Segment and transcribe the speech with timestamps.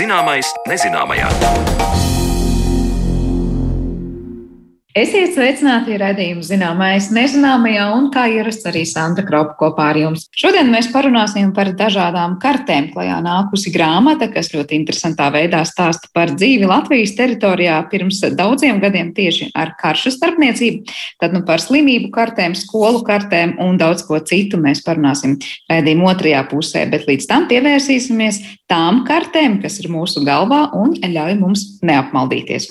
[0.00, 2.09] Zināmais nezināmajā.
[5.00, 10.26] Esiet sveicināti raidījuma zināmais nezināmajā un kā ierasts arī Santa Kropa kopā ar jums.
[10.36, 12.90] Šodien mēs parunāsim par dažādām kartēm.
[12.92, 19.14] Klajā nākusi grāmata, kas ļoti interesantā veidā stāsta par dzīvi Latvijas teritorijā pirms daudziem gadiem
[19.16, 20.92] tieši ar karšu starpniecību.
[21.22, 25.38] Tad nu par slimību kartēm, skolu kartēm un daudz ko citu mēs parunāsim
[25.70, 31.40] raidījuma otrajā pusē, bet līdz tam pievērsīsimies tām kartēm, kas ir mūsu galvā un ļauj
[31.40, 32.68] mums neapmaldīties.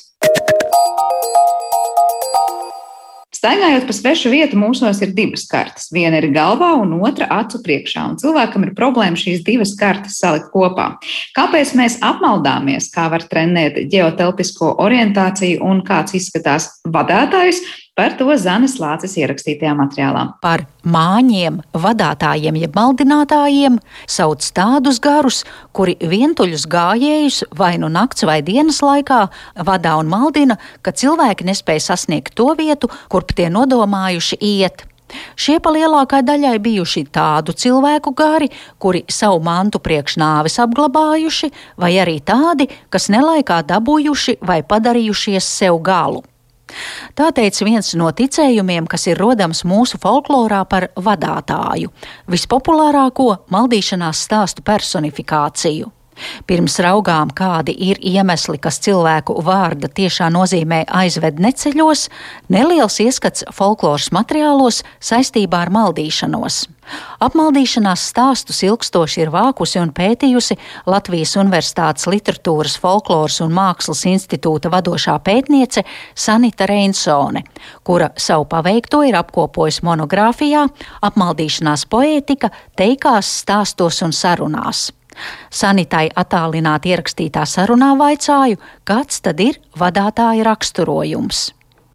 [3.40, 5.86] Staigājot pa svešu vietu, mūsos ir divas kartes.
[5.96, 8.04] Viena ir galvā, un otra acu priekšā.
[8.12, 10.90] Un cilvēkam ir problēma šīs divas kartes salikt kopā.
[11.38, 17.64] Kāpēc mēs apmaldāmies, kā var trenēt ģeotelpisko orientāciju un kāds izskatās vadētājs?
[17.98, 20.22] Par to Zanes Lācis ierakstītajā materiālā.
[20.40, 25.42] Par māņiem, vadītājiem, jeb maldinātājiem sauc tādus garus,
[25.76, 29.26] kuri vientuļus gājējus vai nu nakts vai dienas laikā
[29.68, 34.86] vadā un maldina, ka cilvēki nespēja sasniegt to vietu, kurp tie nodomājuši iet.
[35.36, 41.96] Šie pa lielākai daļai bijuši tādu cilvēku gari, kuri savu mantu priekš nāves apglabājuši, vai
[42.00, 46.24] arī tādi, kas nelaikā dabūjuši vai padarījušies sev galu.
[47.18, 51.94] Tā teica viens no ticējumiem, kas ir rodams mūsu folklorā par vadātāju,
[52.30, 55.94] vispopulārāko maldīšanās stāstu personifikāciju.
[56.48, 62.08] Pirms raugām, kādi ir iemesli, kas cilvēku vārda tiešā nozīmē aizved neceļos,
[62.52, 66.66] neliels ieskats folkloras materiālos saistībā ar maldīšanos.
[67.24, 70.58] Apmaldīšanās stāstus ilgstoši ir vākusi un pētījusi
[70.90, 75.84] Latvijas Universitātes literatūras, folkloras un mākslas institūta vadošā pētniece
[76.16, 77.44] Sanita Reinsone,
[77.84, 80.66] kura savu paveikto ir apkopojusi monogrāfijā
[81.10, 84.90] Apmaldīšanās poētika, teikās, stāstos un sarunās.
[85.52, 91.50] Sanitai attālināti ierakstītā sarunā vaicāju, kāds tad ir vadātāja raksturojums.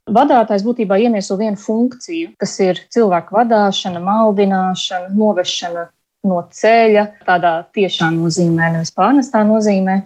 [0.05, 5.87] Vadātājs būtībā iemieso vienu funkciju, kas ir cilvēku vadīšana, maldināšana, novešana
[6.29, 10.03] no ceļa, tādā tiešā nozīmē, nevis pārnestā nozīmē.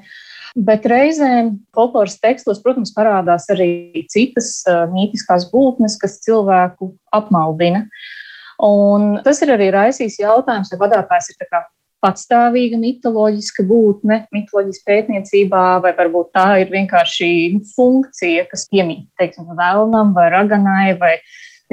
[0.54, 7.84] Bet reizēm folkloras tekstos, protams, parādās arī citas uh, mītiskās būtnes, kas cilvēku apmaldina.
[8.62, 11.42] Un tas ir arī raisījis jautājums, vai vadītājs ir
[12.04, 17.31] patstāvīga mitoloģiska būtne, mitoloģijas pētniecībā, vai varbūt tā ir vienkārši
[17.75, 21.16] funkcija, kas piemīt, teiksim, vēlnam vai raganai vai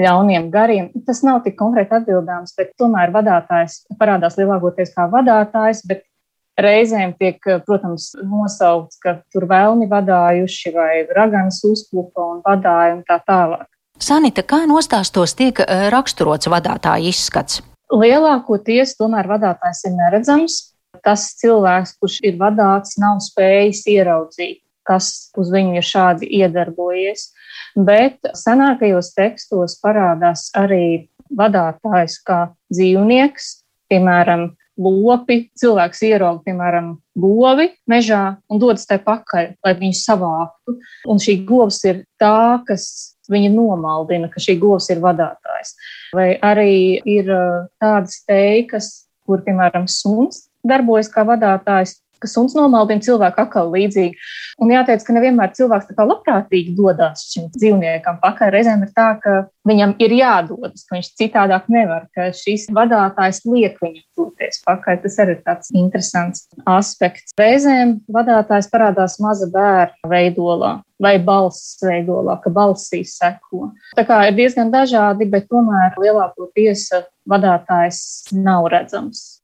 [0.01, 0.89] ļauniem gariem.
[1.07, 6.03] Tas nav tik konkrēti atbildāms, bet tomēr vadātājs parādās lielākoties kā vadātājs, bet
[6.59, 13.19] reizēm tiek, protams, nosaukts, ka tur vēlni vadājuši vai raganas uzklupa un vadāja un tā
[13.27, 13.67] tālāk.
[13.99, 17.61] Sanita, kā nostāstos tiek eh, raksturots vadātāja izskats?
[17.93, 20.59] Lielākoties tomēr vadītājs ir neredzams.
[21.05, 27.27] Tas cilvēks, kurš ir vadāts, nav spējis ieraudzīt, kas uz viņu ir šādi iedarbojies.
[27.75, 32.39] Bet senākajos tekstos parādās arī vadītājs kā
[32.73, 33.51] dzīvnieks,
[33.91, 35.49] piemēram, lopi.
[35.59, 40.77] Cilvēks ierauga, piemēram, govi mežā un dodas tai pakaļ, lai viņu savāktu.
[41.11, 45.75] Un šī govs ir tā, kas viņa nomaldina, ka šī govs ir vadītājs.
[46.15, 47.31] Vai arī ir
[47.81, 54.15] tādas teikas, kur, piemēram, suns darbojas kā vadītājs, ka suns nomaldina cilvēku atkal līdzīgi.
[54.63, 58.53] Un jāteic, ka nevienmēr cilvēks tā kā labprātīgi dodas šim dzīvniekam pakaļ.
[58.55, 59.35] Reizēm ir tā, ka
[59.67, 65.01] viņam ir jādodas, ka viņš citādāk nevar, ka šīs vadītājs liek viņam doties pakaļ.
[65.03, 67.35] Tas arī ir tāds interesants aspekts.
[67.39, 73.71] Reizēm vadītājs parādās maza bērna veidolā vai balss veidolā, ka balsīs seko.
[73.97, 76.87] Tā kā ir diezgan dažādi, bet tomēr lielākoties
[77.29, 77.99] vadītājs
[78.37, 79.34] nav redzams.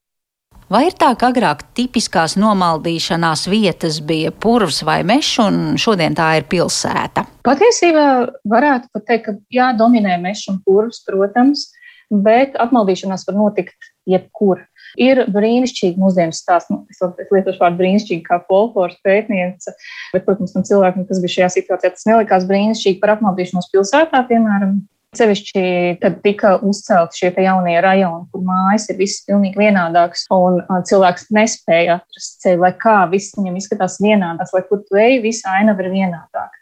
[0.71, 6.29] Vai ir tā, ka agrāk tipiskās nomaldīšanās vietas bija purvs vai mežs, un šodien tā
[6.39, 7.25] ir pilsēta?
[7.43, 8.05] Patiesībā
[8.47, 11.66] varētu pat teikt, ka jā, dominē mežs un purvs, protams,
[12.07, 14.63] bet apmaldīšanās var notikt jebkur.
[14.96, 19.75] Ir brīnišķīgi mūsdienu stāsts, nu, es, es lietošu vārdu brīnišķīgi kā folkloras pētniece,
[20.16, 24.79] bet, protams, tam cilvēkam, kas bija šajā situācijā, tas nelikās brīnišķīgi par apmaldīšanos pilsētā, piemēram,
[25.11, 25.61] Sevišķi,
[25.99, 31.97] kad tika uzcelti šie jaunie rajoni, kur mājas ir visas pilnīgi vienādākas, un cilvēks nespēja
[31.99, 35.91] atrast ceļu, lai kā viss viņam izskatās vienādāks, lai kur tu ej, visa ainava ir
[35.97, 36.61] vienādāka.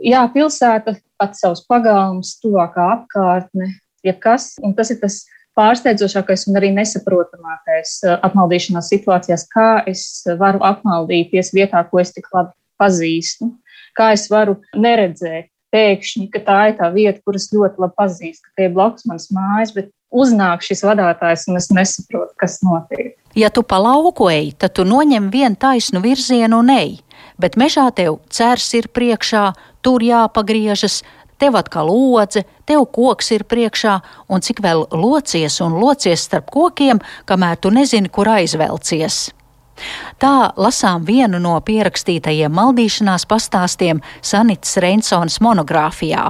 [0.00, 3.68] Jā, pilsēta, pats savs pagalms, tuvākā apkārtne,
[4.08, 5.20] jebkas, un tas ir tas
[5.60, 10.08] pārsteidzošākais un arī nesaprotamākais apmaldīšanās situācijās, kā es
[10.40, 13.52] varu apmaldīties vietā, ko es tik labi pazīstu,
[13.92, 18.58] kā es varu neredzēt pēkšņi, ka tā ir tā vieta, kuras ļoti labi pazīstu, ka
[18.58, 23.14] tie ir blakus manas mājas, bet uznāk šis vadītājs, un es nesaprotu, kas notiek.
[23.38, 26.96] Ja tu pa lauku ej, tad tu noņem vienu taisnu virzienu un ej,
[27.38, 29.50] bet mežā tev cērs ir priekšā,
[29.86, 31.00] tur jāpagriežas,
[31.40, 37.00] tev atkal lodze, tev koks ir priekšā, un cik vēl locies un locies starp kokiem,
[37.30, 39.30] kamēr tu nezini, kur aizvelcies.
[40.20, 46.28] Tā lasām vienu no pierakstītajiem maldīšanās pastāstiem Sanits Reinsons monogrāfijā.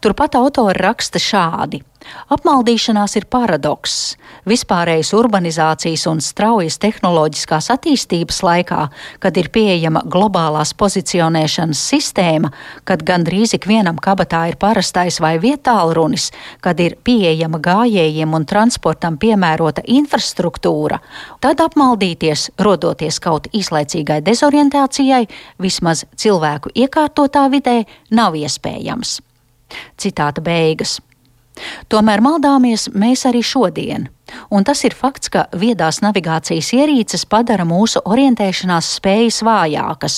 [0.00, 1.82] Turpat autori raksta šādi.
[2.34, 3.94] Apmaldīšanās ir paradoks.
[4.48, 8.80] Vispārējas urbanizācijas un straujas tehnoloģiskās attīstības laikā,
[9.22, 12.52] kad ir pieejama globālās pozicionēšanas sistēma,
[12.84, 16.30] kad gandrīz ikvienam kabatā ir parastais vai vietālrunis,
[16.64, 21.00] kad ir pieejama gājējiem un transportam piemērota infrastruktūra,
[21.40, 25.24] tad apmaldīties, rodoties kaut īslaicīgai dezorientācijai,
[25.60, 29.20] vismaz cilvēku iekārtotā vidē, nav iespējams.
[30.00, 31.00] Citāta beigas.
[31.92, 34.08] Tomēr maldāmies mēs arī šodien,
[34.50, 40.16] un tas ir fakts, ka viedās navigācijas ierīces padara mūsu orientēšanās spējas vājākas,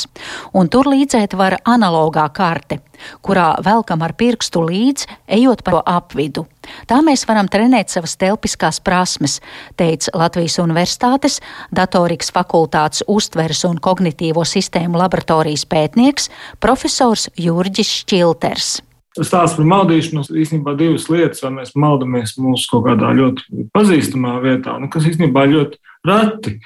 [0.57, 2.79] un tur līdzēt var analogā karte,
[3.21, 6.47] kurā velkam ar pirkstu līdzi, ejot pa apvidu.
[6.89, 9.37] Tā mēs varam trenēt savas telpiskās prasmes,
[9.77, 16.33] teica Latvijas Universitātes datorikas fakultātes uztveres un kognitīvo sistēmu laboratorijas pētnieks
[16.65, 18.77] profesors Jurģis Šķilters
[19.17, 21.43] stāsts par maldīšanos īstenībā divas lietas.
[21.45, 26.57] Vai mēs maldamies mūsu kaut kādā ļoti pazīstamā vietā, nu, kas īstenībā ļoti reti,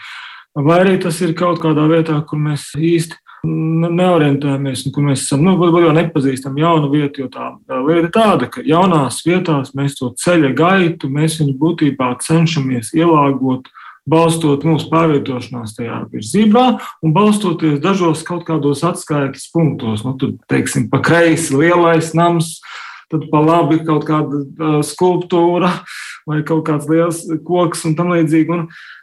[0.59, 5.45] vai arī tas ir kaut kādā vietā, kur mēs īsti neorientējamies, un kur mēs esam,
[5.47, 7.47] nu, varbūt jau nepazīstam jaunu vietu, jo tā
[7.87, 13.71] lieta ir tāda, ka jaunās vietās mēs to ceļa gaitu, mēs viņu būtībā cenšamies ielāgot
[14.11, 16.65] balstot mūsu pārvietošanās tajā virzībā
[17.05, 20.05] un balstoties dažos kaut kādos atskaites punktos.
[20.07, 22.59] Nu, tur, teiksim, pa kreisi lielais nams,
[23.11, 25.73] tad pa labi kaut kāda uh, skulptūra
[26.29, 28.61] vai kaut kāds liels koks un tam līdzīgi.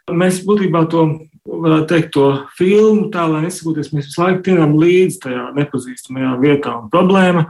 [0.07, 1.07] Un mēs būtībā to
[1.47, 2.25] varētu teikt, to
[2.57, 6.75] filmu tā, lai nesakoties, mēs visu laiku tienam līdzi tajā nepazīstamajā vietā.
[6.81, 7.45] Un problēma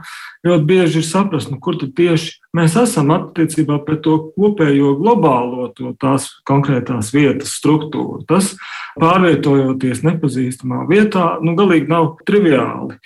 [0.46, 5.68] ļoti bieži ir saprast, nu, kur tad tieši mēs esam attiecībā pret to kopējo globālo,
[5.76, 8.22] to tās konkrētās vietas struktūru.
[8.28, 8.54] Tas
[9.00, 13.00] pārvietojoties nepazīstamā vietā, nu, galīgi nav triviāli.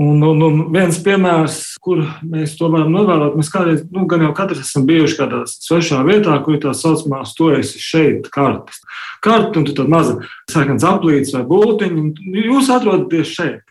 [0.00, 4.30] Un, un, un viens piemērs, kur mēs to varam novērot, mēs kādreiz, nu, gan jau
[4.36, 7.20] katrs esam bijuši kādā svešā vietā, kur ir tā saucamā,
[7.58, 8.80] esi šeit, kartes.
[9.20, 10.16] Karti, un tad maza
[10.48, 13.66] sarkans aplīts vai būtiņa, un jūs atrodaties šeit.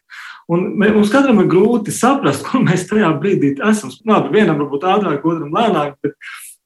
[0.53, 3.89] Un mums katram ir grūti saprast, kur mēs tajā brīdī esam.
[4.05, 6.13] Labi, vienam varbūt ātrāk, otram lēnāk, bet,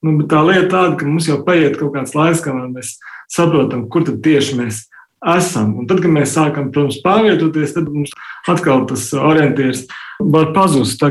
[0.04, 2.98] nu, bet tā lieta tāda, ka mums jau paiet kaut kāds laiks, kamēr mēs
[3.32, 4.93] saprotam, kur tad tieši mēs esam
[5.36, 5.74] esam.
[5.80, 8.12] Un tad, kad mēs sākam, protams, pārvietoties, tad mums
[8.50, 9.86] atkal tas orientieris
[10.20, 11.02] var pazust.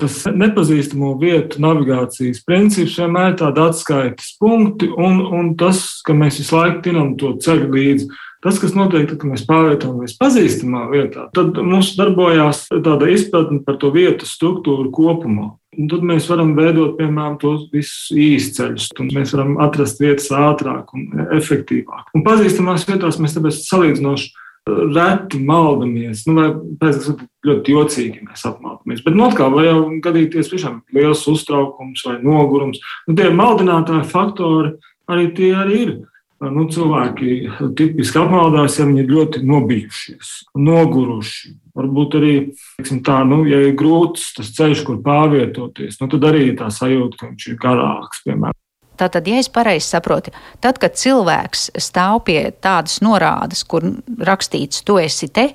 [0.00, 6.40] Tas nepazīstamo vietu navigācijas princips vienmēr ir tādi atskaites punkti, un, un tas, ka mēs
[6.42, 8.08] visu laiku tinam to ceļu līdzi.
[8.44, 13.90] Tas, kas notiek, kad mēs pārvietojamies pazīstamā vietā, tad mums darbojās tāda izpratne par to
[13.94, 15.54] vietu struktūru kopumā.
[15.76, 20.92] Un tad mēs varam veidot, piemēram, tos visus īsceļus, un mēs varam atrast vietas ātrāk
[20.96, 22.10] un efektīvāk.
[22.16, 24.32] Un pazīstamās vietās mēs tāpēc salīdzinoši
[24.66, 26.46] reti maldamies, nu, vai
[26.80, 29.04] pēc tam ļoti jocīgi mēs apmaldamies.
[29.04, 32.80] Bet, nu, atkal, var jau gadīties tiešām liels uztraukums vai nogurums.
[33.06, 34.74] Nu, tie maldinātāji faktori
[35.12, 35.94] arī tie arī ir.
[36.36, 37.36] Nu, cilvēki
[37.78, 42.34] tipiski apmaldās, ja viņi ir ļoti nobijušies, noguruši, Varbūt arī,
[42.78, 47.18] teiksim, tā, nu, ja ir grūts tas ceļš, kur pārvietoties, nu, tad arī tā sajūta,
[47.20, 48.56] ka viņš ir garāks, piemēram.
[48.96, 50.32] Tātad, ja es pareizi saprotu,
[50.64, 53.84] tad, kad cilvēks stāv pie tādas norādes, kur
[54.24, 55.50] rakstīts, tu esi te,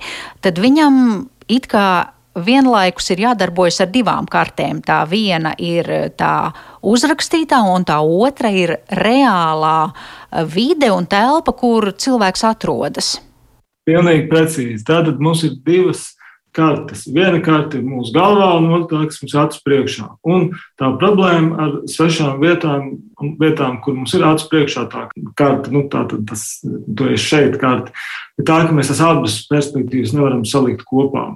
[0.46, 1.88] tad viņam it kā
[2.38, 4.80] vienlaikus ir jādarbojas ar divām kartēm.
[4.84, 9.92] Tā viena ir tā uzrakstītā, un tā otra ir reālā
[10.54, 13.14] vide un telpa, kur cilvēks atrodas.
[13.88, 14.84] Pilnīgi precīzi.
[14.86, 16.12] Tātad mums ir divas
[16.52, 17.06] kartes.
[17.08, 20.08] Viena karte ir mūsu galvā, un otra karte mums ir acu priekšā.
[20.28, 22.90] Un tā problēma ar svešām vietām,
[23.40, 25.06] vietām kur mums ir acu priekšā tā
[25.38, 27.94] karte, nu, tā tad tas, esi šeit karte,
[28.38, 31.30] ir tā, ka mēs tās abas perspektīvas nevaram salikt kopā.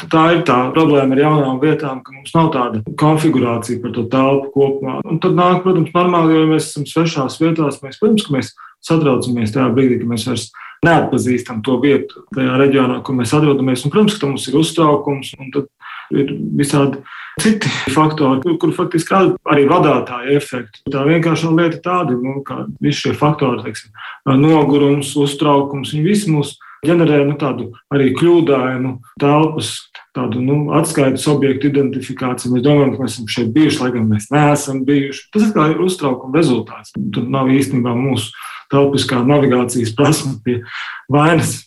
[0.00, 4.48] Tā ir tā problēma ar jaunām vietām, ka mums nav tāda konfigurācija par to telpu
[4.54, 4.98] kopumā.
[5.04, 8.52] Un tad nāk, protams, normāli, jo mēs esam svešās vietās, mēs, protams, ka mēs
[8.88, 10.48] satraucamies tajā brīdī, kad mēs vairs
[10.82, 13.84] neatpazīstam to vietu tajā reģionā, kur mēs atrodamies.
[13.84, 15.68] Un, protams, ka mums ir uztraukums, un tad
[16.16, 17.02] ir visādi
[17.40, 20.82] citi faktori, kur, faktiski rada arī vadītāja efektu.
[20.92, 23.92] Tā vienkārši lieta tāda, nu, ka visi šie faktori, teiksim,
[24.40, 29.74] nogurums, uztraukums, viņi visi mūs ģenerē nu, tādu arī kļūdainu telpas
[30.16, 32.52] tādu nu, atskaites objektu identifikāciju.
[32.56, 35.28] Mēs domājam, ka mēs esam šeit bijuši, lai gan mēs neesam bijuši.
[35.32, 36.94] Tas ir uztraukuma rezultāts.
[37.14, 38.32] Tur nav īstenībā mūsu
[38.72, 40.58] telpiskā navigācijas prasme pie
[41.12, 41.60] vainas.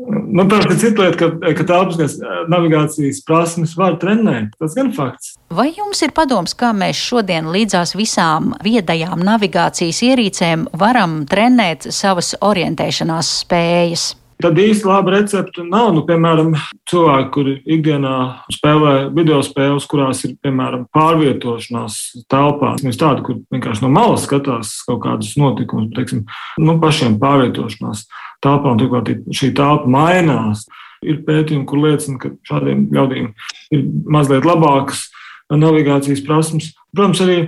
[0.00, 2.14] Nu, tā ir cita lieta, ka, ka telpiskās
[2.48, 4.54] navigācijas prasmes var trenēt.
[4.62, 5.34] Tas gan fakts.
[5.52, 12.32] Vai jums ir padoms, kā mēs šodien līdzās visām viedajām navigācijas ierīcēm varam trenēt savas
[12.38, 14.12] orientēšanās spējas?
[14.40, 15.90] Tad īsti laba recepte nav.
[15.94, 16.54] Nu, piemēram,
[16.88, 18.14] cilvēki, kuri ikdienā
[18.52, 21.98] spēlē video spēles, kurās ir piemēram pārvietošanās
[22.30, 22.74] telpā.
[22.86, 26.24] Mēs tādi, kur vienkārši no malas skatās kaut kādus notikumus, teiksim,
[26.62, 28.06] nu, pašiem pārvietošanās
[28.44, 30.66] telpā, un turklāt šī telpa mainās.
[31.00, 33.30] Ir pētījumi, kur liecina, ka šādiem ļaudīm
[33.72, 35.06] ir mazliet labākas
[35.50, 36.74] navigācijas prasmes.
[36.92, 37.38] Protams, arī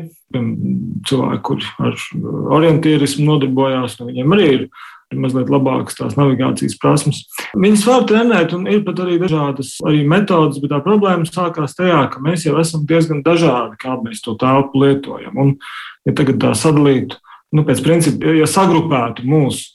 [1.09, 1.99] cilvēki, kuri ar
[2.57, 4.65] orientierismu nodarbojās, nu, viņiem arī ir
[5.21, 7.23] mazliet labākas tās navigācijas prasmes.
[7.59, 12.05] Viņas var trenēt, un ir pat arī dažādas arī metodas, bet tā problēma sākās tajā,
[12.13, 15.37] ka mēs jau esam diezgan dažādi, kā mēs to telpu lietojam.
[15.39, 15.55] Un,
[16.09, 17.21] ja tagad tā sadalītu,
[17.53, 19.71] nu, pēc principa, ja sagrupētu mūsu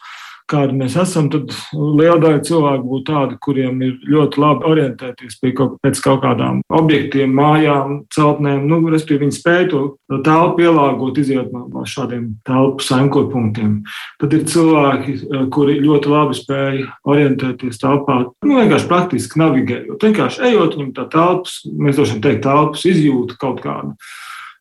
[0.51, 5.77] kādi mēs esam, tad liela daļa cilvēku būtu tādi, kuriem ir ļoti labi orientēties kaut,
[5.83, 8.65] pēc kaut kādām objektiem, mājām, celtnēm.
[8.69, 9.81] Nu, Respektīvi, viņi spēj to
[10.25, 13.81] telpu pielāgot, iziet no, šādiem telpu saimkot punktiem.
[14.21, 15.17] Tad ir cilvēki,
[15.53, 20.07] kuri ļoti labi spēj orientēties telpā, nu, vienkārši praktiski navigējot.
[20.07, 23.97] Vienkārši ejot viņam tā telpas, mēs droši vien teikt, telpas izjūta kaut kādu.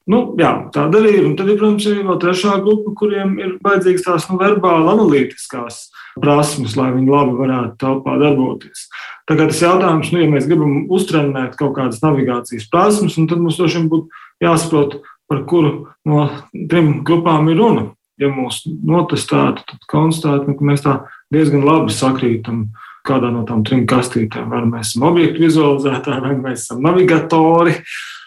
[0.06, 1.24] Nu, jā, tāda arī ir.
[1.26, 5.80] Un tad ir, protams, arī vēl trešā grupa, kuriem ir vajadzīgas tās nu, verbāli analītiskās
[6.22, 8.86] prasmes, lai viņi labi varētu telpā darboties.
[9.26, 13.80] Tagad tas jautājums, nu, ja mēs gribam uztrenēt kaut kādas navigācijas prasmes, tad mums droši
[13.80, 15.72] vien būtu jāsaprot, par kuru
[16.06, 16.28] no
[16.70, 17.88] trim grupām ir runa.
[18.16, 20.94] Ja mūs notestētu, tad konstatētu, ka mēs tā
[21.34, 22.68] diezgan labi sakrītam
[23.06, 24.48] kādā no tām trim kastītēm.
[24.54, 27.74] Vai mēs esam objektu vizualizētāji, vai mēs esam navigatori,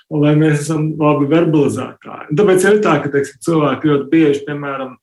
[0.10, 2.34] un lai mēs esam labi verbalizētāji.
[2.40, 4.96] Tāpēc ir tā, ka teiksim, cilvēki ļoti bieži, piemēram,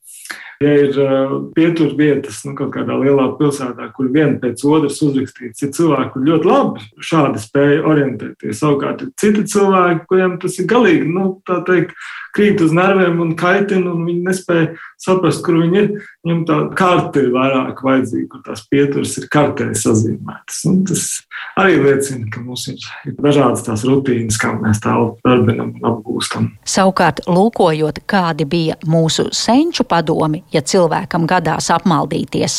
[0.62, 5.72] ja ir uh, pieturvietas nu, kaut kādā lielā pilsētā, kur viena pēc otras uzrakstīts, ir
[5.76, 8.60] cilvēki, kur ļoti labi šādi spēja orientēties.
[8.62, 11.94] Savukārt ir citi cilvēki, kuriem tas ir galīgi, nu, tā teikt,
[12.37, 14.69] krīt uz nerviem un kaitina, un viņi nespēja
[15.00, 15.88] saprast, kur viņi ir.
[16.26, 20.62] Viņam tā karte ir vairāk vajadzīga, kur tās pieturas ir kartē sazīmētas.
[20.71, 21.05] Un tas
[21.61, 22.81] arī liecina, ka mums ir,
[23.23, 26.49] dažādas tās rutīnas, kā mēs tālu darbinam un apgūstam.
[26.66, 32.59] Savukārt, lūkojot, kādi bija mūsu senču padomi, ja cilvēkam gadās apmaldīties,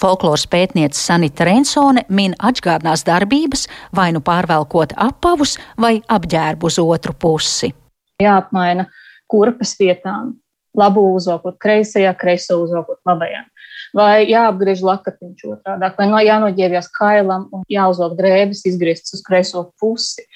[0.00, 7.14] folkloras pētniece Sanita Rensone min atgādnās darbības, vai nu pārvelkot apavus vai apģērbu uz otru
[7.14, 7.70] pusi.
[8.22, 8.86] Jāapmaina
[9.30, 10.34] kurpes vietām.
[10.74, 13.44] Labo uzvalkot kreisajā, kreiso uzvalkot labajā.
[13.94, 20.26] Vai jāapgriež lakatiņš otrādi, vai no jānoģērbjas kailam un jāuzvelk drēbes, izgrieztas uz kreiso pusi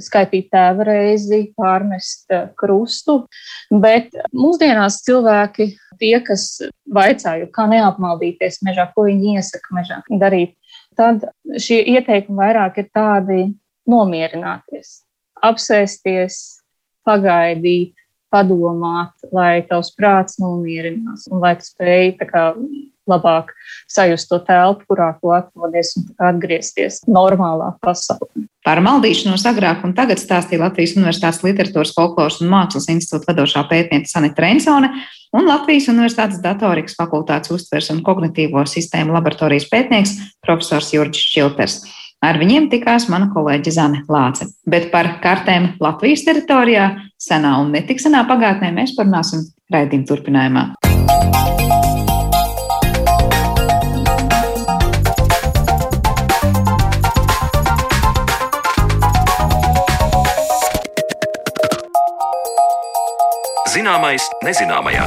[0.00, 3.24] skaitīt tēva reizi, pārmest eh, krustu.
[3.70, 5.70] Bet mūsdienās cilvēki,
[6.00, 6.46] tie, kas
[6.90, 10.56] vaicāju, kā neapmaldīties mežā, ko viņi iesaka mežā darīt,
[10.98, 11.26] tad
[11.58, 13.40] šie ieteikumi vairāk ir tādi
[13.90, 15.00] nomierināties,
[15.46, 16.40] apsēsties,
[17.06, 17.94] pagaidīt,
[18.32, 22.50] padomāt, lai tavs prāts nomierinās un lai tu spēj kā,
[23.10, 23.50] labāk
[23.90, 28.46] sajust to telpu, kurā tu atrodies un atgriezties normālā pasaulē.
[28.66, 34.12] Par maldīšanos agrāk un tagad stāstīja Latvijas Universitātes Literatūras, Folkloras un Mākslas institūta vadošā pētniece
[34.12, 34.92] Sanita Rensone
[35.36, 41.80] un Latvijas Universitātes datorikas fakultātes uztvers un kognitīvo sistēmu laboratorijas pētnieks profesors Jurģis Šilters.
[42.20, 44.50] Ar viņiem tikās mana kolēģe Zane Lāce.
[44.68, 50.64] Bet par kartēm Latvijas teritorijā, senā un netik senā pagātnē mēs parunāsim raidījuma turpinājumā.
[63.70, 65.04] Zināmais nezināmajā.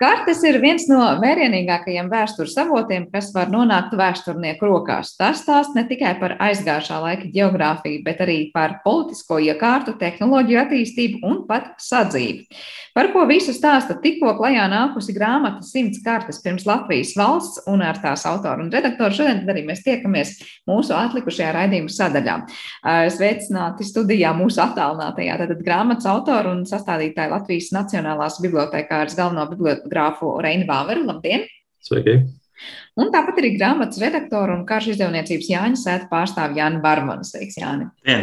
[0.00, 5.10] Kartes ir viens no vērienīgākajiem vēstures avotiem, kas var nonākt vēsturnieku rokās.
[5.18, 11.20] Tas stāsta ne tikai par aizgājušā laika geogrāfiju, bet arī par politisko iekārtu, tehnoloģiju attīstību
[11.28, 12.46] un pat sadzīvi.
[12.96, 18.00] Par ko visu stāsta tikko klajā nākusi grāmata Simts kartes pirms Latvijas valsts un ar
[18.00, 19.18] tās autoru un redaktoru.
[19.20, 20.32] Šodien arī mēs tiekamies
[20.70, 22.38] mūsu atlikušajā raidījuma sadaļā.
[23.12, 30.36] Sveicināti studijā mūsu attālinātajā tātad grāmatas autoru un sastādītāju Latvijas Nacionālās bibliotekāras galveno bibliotekāru grāfu
[30.44, 31.06] Reinu Vāveru.
[31.08, 31.48] Labdien!
[31.84, 32.20] Sveiki!
[33.00, 37.24] Un tāpat arī grāmatas redaktoru un karšu izdevniecības Jāņa sēta pārstāvja Jāni Barmanu.
[37.26, 37.88] Sveiks, Jāni!
[38.08, 38.20] Jā.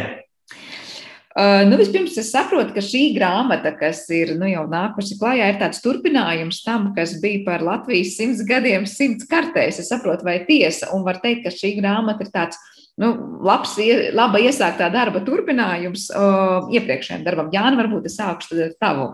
[1.38, 5.60] Uh, nu, vispirms es saprotu, ka šī grāmata, kas ir nu, jau nākusi klajā, ir
[5.60, 9.78] tāds turpinājums tam, kas bija par Latvijas simts gadiem, simts kartēs.
[9.78, 12.58] Es saprotu, vai tiesa, un var teikt, ka šī grāmata ir tāds
[12.98, 13.12] nu,
[13.46, 13.76] labs,
[14.18, 17.52] laba iesāktā darba turpinājums uh, iepriekšējiem darbam.
[17.54, 19.08] Jāna, varbūt es sākšu ar tavu,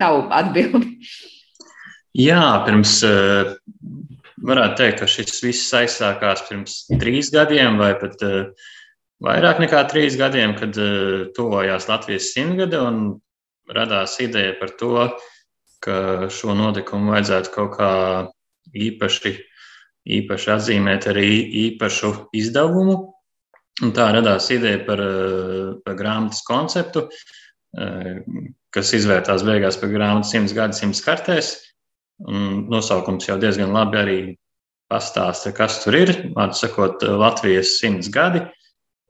[0.00, 0.94] tavu atbildi.
[2.14, 3.00] Jā, pirms
[4.44, 8.20] varētu teikt, ka šis viss aizsākās pirms trīs gadiem vai pat
[9.24, 10.78] vairāk nekā trīs gadiem, kad
[11.34, 13.00] tuvojās Latvijas simtgade un
[13.74, 15.08] radās ideja par to,
[15.82, 17.90] ka šo notikumu vajadzētu kaut kā
[18.74, 19.34] īpaši
[20.04, 21.28] īpaši atzīmēt arī
[21.68, 22.96] īpašu izdevumu.
[23.82, 25.00] Un tā radās ideja par,
[25.82, 27.08] par grāmatas konceptu,
[28.74, 31.56] kas izvērtās beigās par grāmatu simts gadu simts kartēs.
[32.22, 34.18] Un nosaukums jau diezgan labi arī
[34.92, 36.12] pastāsta, kas tur ir.
[36.36, 38.44] Vārds sakot, Latvijas simts gadi,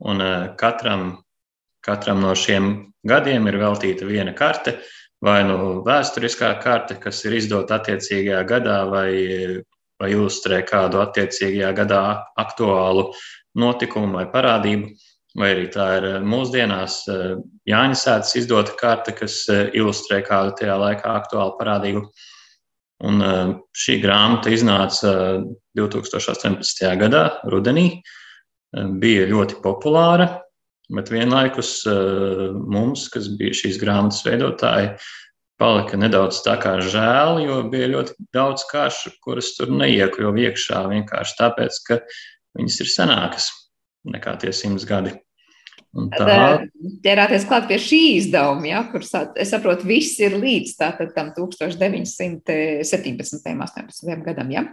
[0.01, 0.23] un
[0.57, 1.19] katram,
[1.85, 2.71] katram no šiem
[3.05, 4.79] gadiem ir veltīta viena karte,
[5.21, 9.11] vai nu vēsturiskā karte, kas ir izdota attiecīgajā gadā, vai
[10.01, 12.03] vai ilustrē kādu attiecīgajā gadā
[12.41, 13.09] aktuālu
[13.59, 14.95] notikumu vai parādību.
[15.35, 17.23] Vai arī tā ir eh, mūsdienās eh,
[17.67, 22.03] Jāņa Sēdes izdota karte, kas eh, ilustrē kādu tajā laikā aktuālu parādību.
[23.03, 23.19] Un
[23.75, 25.41] šī grāmata iznāca
[25.75, 26.85] 2018.
[27.01, 28.01] gadā, rudenī.
[28.75, 30.29] Bija ļoti populāra,
[30.91, 31.81] bet vienlaikus
[32.55, 34.95] mums, kas bija šīs grāmatas veidotāji,
[35.59, 41.37] palika nedaudz tā kā žēl, jo bija ļoti daudz kašu, kuras tur neiekļuva iekšā vienkārši
[41.39, 42.01] tāpēc, ka
[42.59, 43.51] viņas ir senākas
[44.11, 45.15] nekā tie simts gadi.
[45.95, 46.67] Tā
[47.05, 53.47] ķerāties klāt pie šī izdevuma, ja, kur es saprotu, viss ir līdz tātad tam 1917.
[53.53, 54.25] un 18.
[54.25, 54.51] gadam.
[54.51, 54.63] Ja?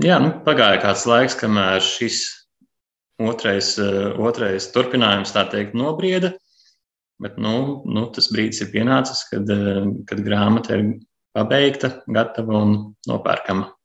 [0.00, 2.46] Jā, nu, pagāja kāds laiks, kamēr šis
[3.20, 3.78] otrais,
[4.16, 6.32] otrais turpinājums, tā teikt, nobrieda.
[7.20, 11.00] Bet nu, nu, tas brīdis ir pienācis, kad, eh, kad grāmata ir
[11.36, 13.75] pabeigta, gatava un nopērkama.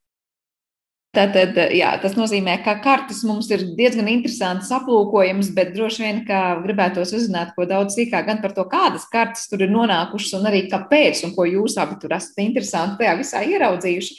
[1.11, 6.61] Tātad, jā, tas nozīmē, ka kartes mums ir diezgan interesants aplūkojums, bet droši vien, ka
[6.63, 10.61] gribētos uzzināt ko daudz sīkāk gan par to, kādas kartes tur ir nonākušas un arī
[10.71, 14.15] kāpēc, un ko jūs abi tur esat interesanti tajā visā ieraudzījuši.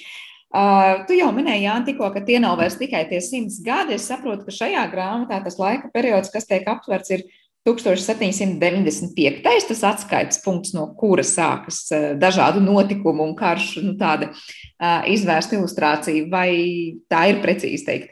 [0.52, 3.96] Uh, tu jau minēji, Jānis, tikko, ka tie nav vairs tikai tie simts gadi.
[3.96, 7.24] Es saprotu, ka šajā grāmatā tas laika periods, kas tiek aptverts, ir
[7.62, 9.42] 1795.
[9.68, 15.54] tas atskaites punkts, no kura sākas eh, dažādu notikumu un karšu nu, tāda eh, izvērsta
[15.58, 16.50] ilustrācija, vai
[17.10, 18.10] tā ir precīzi teikt?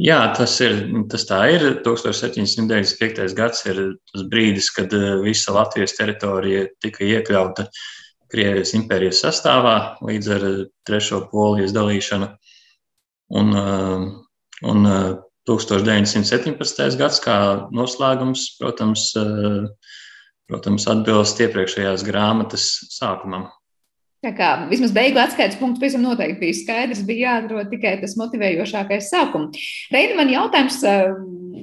[0.00, 0.78] Jā, tas ir.
[1.12, 1.64] Tas tā ir.
[1.84, 3.34] 1795.
[3.36, 3.80] gads ir
[4.12, 7.70] tas brīdis, kad eh, visa Latvijas teritorija tika iekļauta
[8.30, 10.44] Krievijas impērijas sastāvā līdz ar
[10.86, 12.28] Trešo polijas dalīšanu.
[13.40, 13.48] Un,
[14.66, 14.86] un
[15.48, 16.98] 1917.
[17.00, 17.36] gads kā
[17.72, 19.64] noslēgums, protams, eh,
[20.50, 23.48] protams atbilst iepriekšējās grāmatas sākumam.
[24.20, 29.08] Tā kā vismaz beigu atskaites punkts pavisam noteikti bija skaidrs, bija jāatrod tikai tas motivējošākais
[29.08, 29.56] sākums.
[29.94, 31.14] Reini, man jautājums, eh,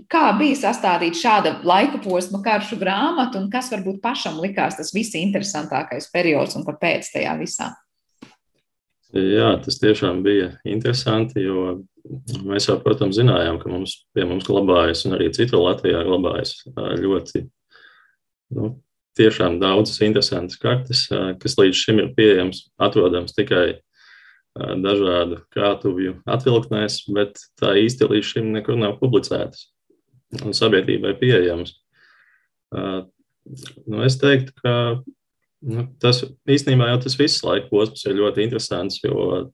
[0.09, 6.09] kā bija sastādīta šāda laika posma karšu grāmata un kas varbūt pašam likās tas visinteresantākais
[6.11, 7.75] periods un kāpēc tajā visā?
[9.13, 11.83] Jā, tas tiešām bija interesanti, jo
[12.47, 17.43] Mēs jau, protams, zinājām, ka mums, pie mums glabājas, un arī citur Latvijā glabājas ļoti
[18.55, 18.71] nu,
[19.17, 21.07] tiešām daudzas interesantas kartes,
[21.41, 23.79] kas līdz šim ir pieejams, atrodams tikai
[24.57, 29.67] dažādu krātuvju atvilktnēs, bet tā īsti līdz šim nekur nav publicētas
[30.43, 31.75] un sabiedrībai pieejamas.
[32.73, 34.73] Nu, es teiktu, ka
[35.67, 39.45] nu, tas īstenībā jau tas viss laika posms ir ļoti interesants, jo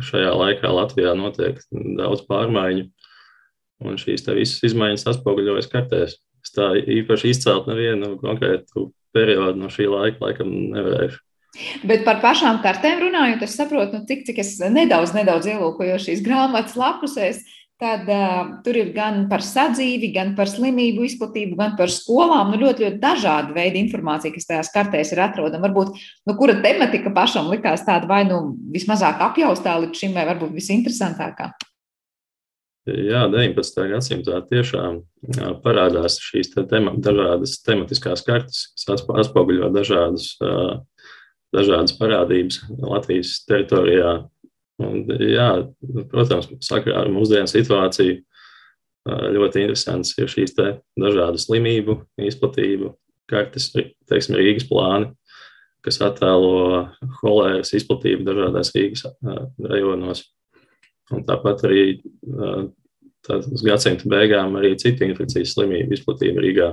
[0.00, 2.86] šajā laikā Latvijā notiek daudz pārmaiņu,
[3.82, 6.16] un šīs visas izmaiņas atspoguļojas kartēs.
[6.42, 11.20] Es tā īpaši izcelt nevienu konkrētu periodu no šī laika, laikam nevarēšu.
[11.84, 16.22] Bet par pašām kartēm runājot, es saprotu, nu, cik, cik es nedaudz, nedaudz ielūkoju šīs
[16.24, 17.42] grāmatas lapusēs.
[17.82, 22.52] Tad uh, tur ir gan par sadzīvi, gan par slimību izplatību, gan par skolām.
[22.52, 25.66] Nu, ļoti, ļoti dažāda veida informācija, kas tajās kartēs ir atrodama.
[25.66, 25.98] Varbūt,
[26.30, 28.38] nu, kura tematika pašam likās tāda vai nu
[28.70, 31.50] vismazāk apjaustā līdz šim, vai varbūt visinteresantākā?
[32.86, 33.82] Jā, 19.
[33.90, 35.02] gadsimtā tiešām
[35.62, 40.32] parādās šīs te tema, dažādas tematiskās kartes, kas atspoguļo dažādas,
[41.54, 44.16] dažādas parādības Latvijas teritorijā
[44.80, 45.48] Un, jā,
[46.10, 48.22] protams, sakarā ar mūsdienu situāciju
[49.36, 52.92] ļoti interesants ir šīs dažādu slimību izplatību,
[53.30, 53.70] kartes,
[54.08, 55.10] teiksim, Rīgas plāni,
[55.82, 56.86] kas attēlo
[57.20, 59.04] holēras izplatību dažādās Rīgas
[59.58, 60.24] rajonos.
[61.12, 61.84] Un tāpat arī
[62.32, 66.70] uz gadsimta beigām arī citu infekcijas slimību izplatība Rīgā.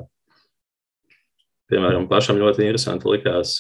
[1.70, 3.60] piemēram, pašam ļoti interesanti likās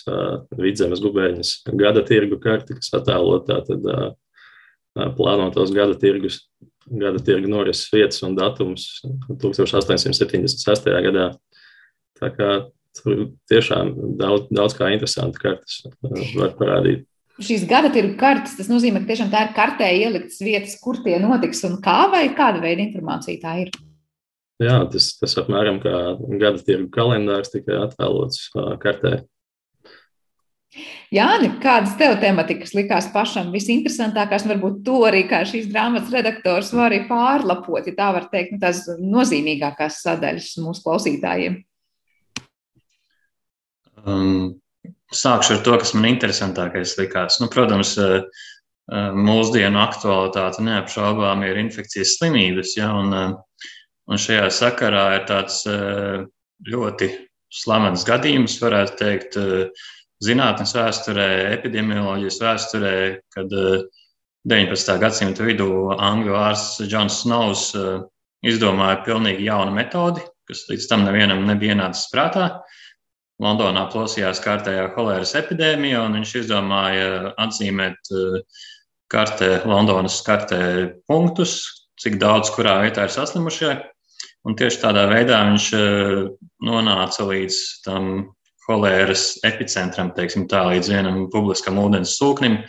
[0.58, 3.86] Vidzemes gubēņas gada tirgu karti, kas attēlot tātad
[4.95, 6.41] plānotos gada tirgus,
[6.89, 10.89] gada tirgu norises vietas un datums 1876.
[11.10, 11.30] gadā.
[12.19, 12.49] Tā kā
[12.99, 15.84] tur tiešām daudz, daudz kā interesanti kartas
[16.36, 17.06] var parādīt
[17.43, 21.17] šīs gada tirgu kartes, tas nozīmē, ka tiešām tā ir kartē ieliktas vietas, kur tie
[21.23, 23.71] notiks un kā, vai kāda veida informācija tā ir.
[24.60, 25.95] Jā, tas, tas apmēram kā
[26.41, 28.49] gada tirgu kalendārs tikai attēlots
[28.84, 29.21] kartē.
[31.10, 36.69] Jāni, kādas tev tematikas likās pašam visinteresantākās, un varbūt to arī kā šīs grāmatas redaktors
[36.77, 41.58] var arī pārlapot, ja tā var teikt, nu, tās nozīmīgākās sadaļas mūsu klausītājiem?
[44.05, 44.62] Um,
[45.10, 47.41] sākšu ar to, kas man interesantākais likās.
[47.41, 47.97] Nu, protams,
[48.89, 53.41] mūsdienu aktualitāte neapšaubām ir infekcijas slimības, ja, un
[54.10, 56.23] Un šajā sakarā ir tāds eh,
[56.65, 57.12] ļoti
[57.53, 59.89] slavens gadījums, varētu teikt, eh,
[60.23, 62.95] zinātnes vēsturē, epidemioloģijas vēsturē,
[63.36, 63.53] kad
[64.49, 64.93] 19.
[64.95, 67.69] Eh, gadsimta vidū angļu ārsts Džons Snows
[68.45, 72.49] izdomāja pilnīgi jaunu metodi, kas līdz tam nevienam nebija ienācis prātā.
[73.39, 78.10] Londonā plosījās kārtējā holēras epidēmija, un viņš izdomāja atzīmēt
[79.12, 80.62] kartē, Londonas kartē
[81.08, 81.62] punktus,
[81.99, 83.77] cik daudz kurā vietā ir saslimušie.
[84.47, 86.27] Un tieši tādā veidā viņš eh,
[86.65, 88.12] nonāca līdz tam
[88.69, 92.60] holēras epicentram, teiksim tā, līdz vienam publiskam ūdens sūknim,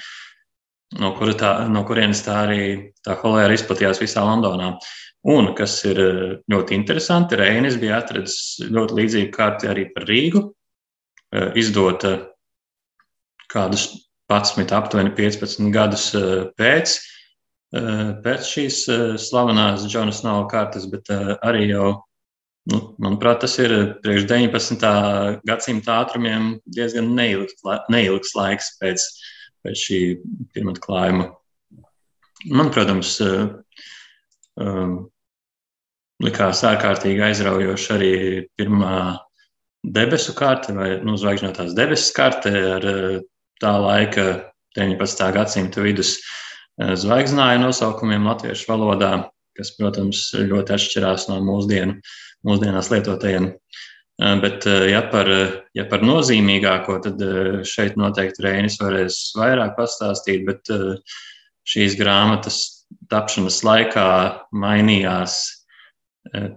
[1.00, 2.62] no, kura tā, no kurienes tā arī
[3.06, 4.74] tā holēra izplatījās visā Londonā.
[5.30, 10.46] Un, kas ir eh, ļoti interesanti, Reinis bija atradis ļoti līdzīgu kārti arī par Rīgu,
[11.36, 12.16] eh, izdota
[13.52, 13.90] kādus
[14.30, 16.12] 11, aptuveni 15 gadus
[16.56, 17.00] pēc
[17.70, 22.00] Eh, pēc šīs eh, slavenās Džona Snova kartes, bet eh, arī jau,
[22.68, 23.72] nu, manuprāt, tas ir
[24.04, 24.90] priekš 19.
[25.48, 27.56] gadsimta ātrumiem diezgan neilgs,
[27.92, 29.06] neilgs laiks pēc,
[29.64, 30.00] pēc šī
[30.54, 31.30] pirmā klājuma.
[32.50, 33.16] Man, protams,
[34.60, 34.94] um,
[36.24, 38.14] likās ārkārtīgi aizraujoši arī
[38.60, 38.94] pirmā
[39.84, 42.86] debesu karte vai nu, zvaigžņotās debesu karte ar
[43.60, 44.26] tā laika
[44.76, 45.32] 19.
[45.36, 46.18] gadsimta vidus
[46.78, 49.12] zvaigznāju nosaukumiem latviešu valodā,
[49.58, 51.98] kas, protams, ļoti atšķirās no mūsdienu,
[52.46, 53.52] mūsdienās lietotajiem.
[54.42, 55.30] Bet, ja par,
[55.76, 57.22] ja par nozīmīgāko, tad
[57.68, 60.68] šeit noteikti Reinis varēs vairāk pastāstīt, bet
[61.70, 62.60] šīs grāmatas
[63.08, 64.10] tapšanas laikā
[64.52, 65.38] mainījās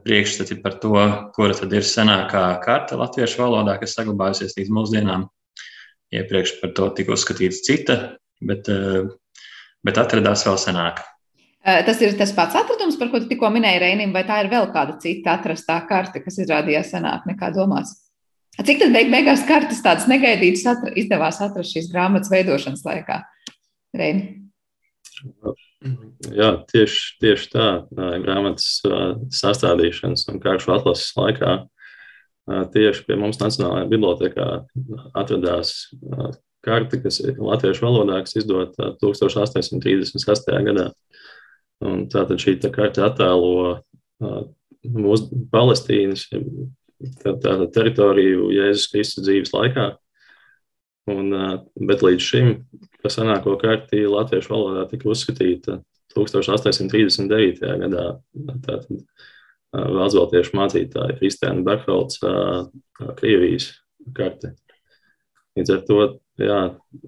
[0.03, 0.97] priekšstati par to,
[1.38, 5.29] kura tad ir senākā karte latviešu valodā, kas saglabājusies līdz mūsdienām.
[6.13, 7.95] Iepriekš par to tika uzskatīts cita,
[8.43, 8.67] bet
[9.84, 11.03] bet atradās vēl senāk.
[11.63, 14.67] Tas ir tas pats atradums, par ko tu tikko minēji Reinim, vai tā ir vēl
[14.73, 17.95] kāda cita atrastā karte, kas izrādījās senāk nekā domāts?
[18.60, 23.21] Cik tad beig beigās kartes tādas negaidītas atra, izdevās atrast šīs grāmatas veidošanas laikā?
[23.95, 24.43] Reini?
[26.36, 27.67] Jā, tieši, tieši tā.
[27.95, 28.84] Grāmatas
[29.39, 31.56] sastādīšanas un kāršu atlases laikā
[32.73, 34.47] tieši pie mums Nacionālajā bibliotekā
[35.15, 35.73] atradās
[36.63, 40.52] karti, kas ir latviešu valodā, kas izdota 1836.
[40.67, 40.89] gadā.
[41.84, 43.82] Un tātad šī tā karte attēlo
[44.84, 46.28] mūsu Palestīnas
[47.24, 49.91] tātad teritoriju Jēzus Kristus dzīves laikā.
[51.12, 51.34] Un,
[51.84, 52.54] bet līdz šim,
[53.04, 55.82] kas senāko karti latviešu valodā tika uzskatīta
[56.15, 57.63] 1839.
[57.84, 58.08] gadā.
[58.63, 58.88] Tātad
[59.74, 62.19] Vācu mācītāja Kristiāna Berholts,
[63.17, 63.72] Krievijas
[64.13, 64.54] karte.
[65.58, 66.00] Līdz ar to
[66.41, 66.60] jā,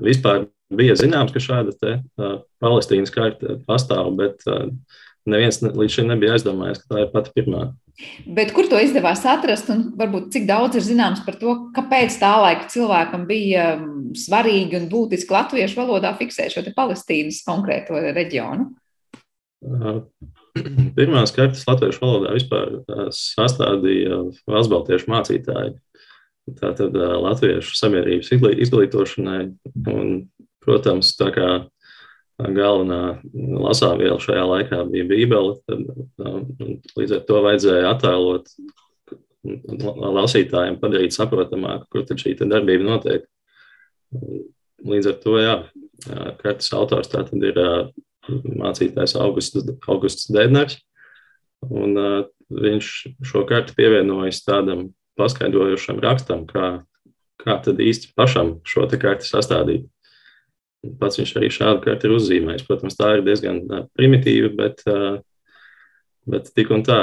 [0.02, 4.69] vispār bija zināms, ka šāda te, uh, Palestīnas karte pastāv, bet uh,
[5.30, 7.67] neviens ne, līdz šim nebija aizdomājies, ka tā ir pati pirmā.
[8.28, 12.34] Bet kur to izdevās atrast, un varbūt cik daudz ir zināms par to, kāpēc tā
[12.43, 13.69] laika cilvēkam bija
[14.19, 18.73] svarīgi un būtiski latviešu valodā fiksēt šo Palestīnas konkrēto reģionu?
[19.65, 20.01] Uh,
[20.95, 22.78] pirmās kartes latviešu valodā vispār
[23.15, 25.75] sastādīja valsts mācītāji.
[26.60, 29.39] Tātad latviešu sabiedrības izglītošanai.
[29.89, 30.12] Un,
[30.65, 31.49] protams, tā kā
[32.39, 38.51] galvenā lasāmviela šajā laikā bija Bībele, tad līdz ar to vajadzēja attēlot
[39.45, 43.30] lasītājiem, padarīt saprotamāk, kur tad šī darbība notiek.
[44.86, 45.56] Līdz ar to, jā,
[46.41, 47.62] kartes autors tātad ir
[48.28, 50.80] mācītājs Augusts, Augusts Dēdners,
[51.69, 51.95] un
[52.51, 52.91] viņš
[53.25, 56.84] šo karti pievienojas tādam paskaidrojošam rakstam, kā,
[57.41, 59.88] kā tad īsti pašam šo karti sastādīt.
[61.00, 62.65] Pats viņš arī šādu karti ir uzzīmējis.
[62.67, 63.62] Protams, tā ir diezgan
[63.98, 64.84] primitīva, bet,
[66.30, 67.00] bet tik un tā.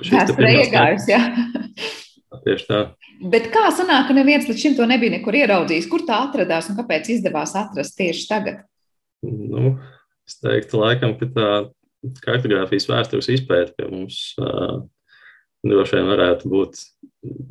[0.00, 1.20] Tas ir iegājis, jā.
[2.44, 2.80] Tieši tā.
[3.30, 5.88] Bet kā sanāk, ka neviens līdz šim to nebija nekur ieraudzījis?
[5.90, 8.62] Kur tā atradās un kāpēc izdevās atrast tieši tagad?
[9.26, 9.74] Nu,
[10.24, 11.50] es teiktu, laikam, ka tā
[12.24, 14.80] kartogrāfijas vēstures izpēta pie mums uh,
[15.66, 16.80] droši vien varētu būt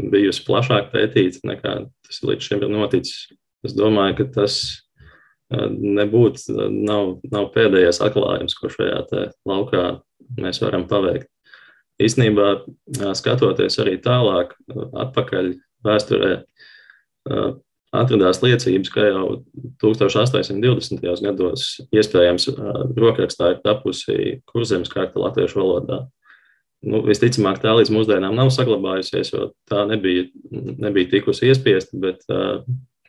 [0.10, 1.76] bijusi plašāk pētīta nekā
[2.08, 3.28] tas līdz šim ir noticis.
[3.65, 4.56] Es domāju, ka tas
[5.50, 9.02] nebūtu, nav, nav pēdējais atklājums, ko šajā
[9.50, 9.86] laukā
[10.38, 11.30] mēs varam paveikt.
[12.00, 12.52] Īsnībā,
[13.18, 15.50] skatoties arī tālāk, atpakaļ
[15.84, 16.38] vēsturē,
[17.90, 19.26] atradās liecības, ka jau
[19.82, 21.02] 1820.
[21.26, 22.48] gados iespējams
[22.96, 26.00] rokrakstā ir tapusi kurzemes karte latviešu valodā.
[26.80, 32.62] Nu, visticamāk, tā līdz mūsdienām nav saglabājusies, jo tā nebija, nebija tikusi iespiesta, bet uh,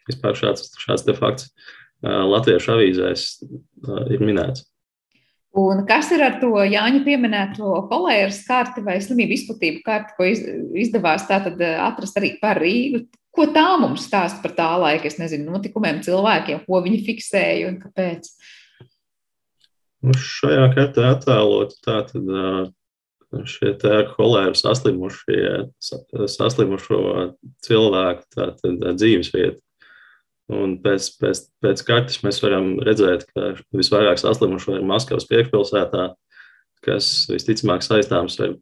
[0.08, 1.52] vispār šāds, šāds fakts
[2.02, 3.28] latviešu avīzēs
[4.10, 4.66] ir minēts.
[5.60, 10.28] Un kas ir ar to Jāņa pieminēto kolēras karti vai slimību izplatību karti, ko
[10.78, 13.08] izdevās tātad atrast arī par Rīgu?
[13.34, 17.80] Ko tā mums stāsta par tā laika, es nezinu, notikumiem, cilvēkiem, ko viņi fiksēja un
[17.82, 18.30] kāpēc?
[20.06, 22.30] Nu, šajā kartē attēlot tātad
[23.46, 25.42] šie te ar holēru saslimušie,
[25.80, 27.02] saslimušo
[27.66, 29.60] cilvēku tātad dzīvesvietu.
[30.50, 36.08] Un pēc, pēc, pēc kartes mēs varam redzēt, ka visvairāk saslimušo ir Maskavas priekšpilsētā,
[36.86, 38.56] kas visticamāk saistāms ar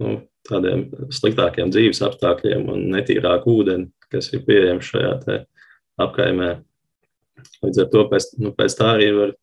[0.00, 0.14] nu,
[0.48, 5.42] tādiem sliktākiem dzīves apstākļiem un netīrāku ūdeni, kas ir pieejams šajā
[6.00, 6.50] apkaimē.
[7.64, 9.36] Līdz ar to pēc, nu, pēc tā arī var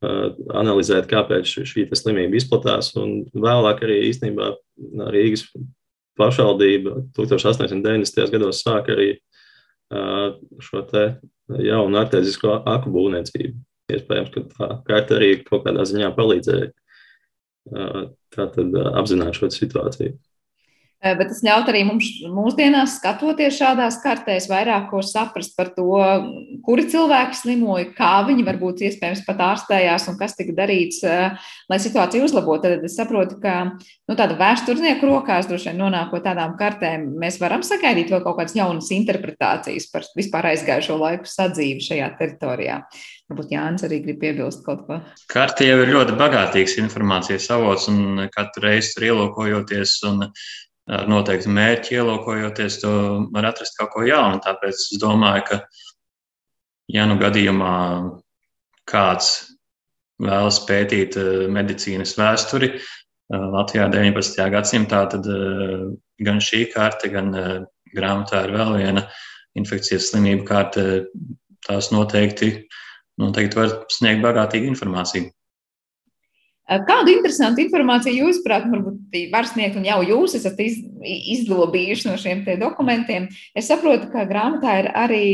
[0.00, 2.92] analizēt, kāpēc šī slimība izplatās.
[3.00, 4.52] Un vēlāk arī īstenībā
[5.12, 5.46] Rīgas
[6.20, 8.32] pašvaldība 1890.
[8.32, 9.14] gados sāka arī
[9.90, 10.84] šo
[11.58, 13.56] jaunu artēzisko aku būvniecību.
[13.90, 16.68] Iespējams, ka tā kārta arī kaut kādā ziņā palīdzēja
[18.34, 20.14] tātad apzināt šo situāciju.
[21.00, 25.94] Eh, bet tas ļaut arī mums mūsdienās, skatoties šādās kartēs, vairāk ko saprast par to,
[26.66, 31.38] kuri cilvēki slimoja, kā viņi varbūt iespējams pat ārstējās un kas tika darīts, eh,
[31.72, 32.68] lai situāciju uzlabotu.
[32.68, 37.64] Tad es saprotu, ka nu, tāda vēsturnieku rokās, droši vien nonākot tādām kartēm, mēs varam
[37.64, 42.82] sagaidīt vēl kaut kādas jaunas interpretācijas par vispār aizgājušo laiku sadzīvi šajā teritorijā.
[43.30, 45.00] Varbūt Jānis arī grib piebilst kaut ko.
[45.32, 50.26] Karti jau ir ļoti bagātīgs informācijas avots, un katru reizi tur ielūkojoties un
[50.90, 52.92] ar noteiktu mērķi ielūkojoties, to
[53.34, 54.40] var atrast kaut ko jaunu.
[54.44, 55.60] Tāpēc es domāju, ka,
[56.90, 57.76] ja nu gadījumā
[58.90, 59.32] kāds
[60.20, 62.80] vēlas pētīt eh, medicīnas vēsturi eh,
[63.54, 64.40] Latvijā 19.
[64.54, 65.84] gadsimtā, tad eh,
[66.26, 67.32] gan šī karte, gan
[67.94, 69.06] grāmatā ir vēl viena
[69.58, 70.86] infekcijas slimību karte.
[71.66, 72.50] Tās noteikti,
[73.20, 75.28] noteikti var sniegt bagātīgu informāciju.
[76.70, 82.14] Kādu interesantu informāciju jūs, prāt, varbūt var sniegt, un jau jūs esat iz, izlobījuši no
[82.20, 83.26] šiem dokumentiem?
[83.58, 85.26] Es saprotu, ka grāmatā ir arī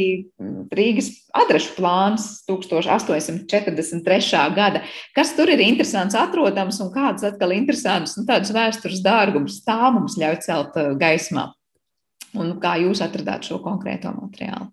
[0.72, 4.46] Rīgas adrešu plāns 1843.
[4.56, 4.80] gada.
[5.12, 10.40] Kas tur ir interesants atrodams un kādas atkal interesantas nu, vēstures dārgumus tā mums ļauj
[10.46, 11.50] celt gaismā?
[12.36, 14.72] Un kā jūs atradāt šo konkrēto materiālu?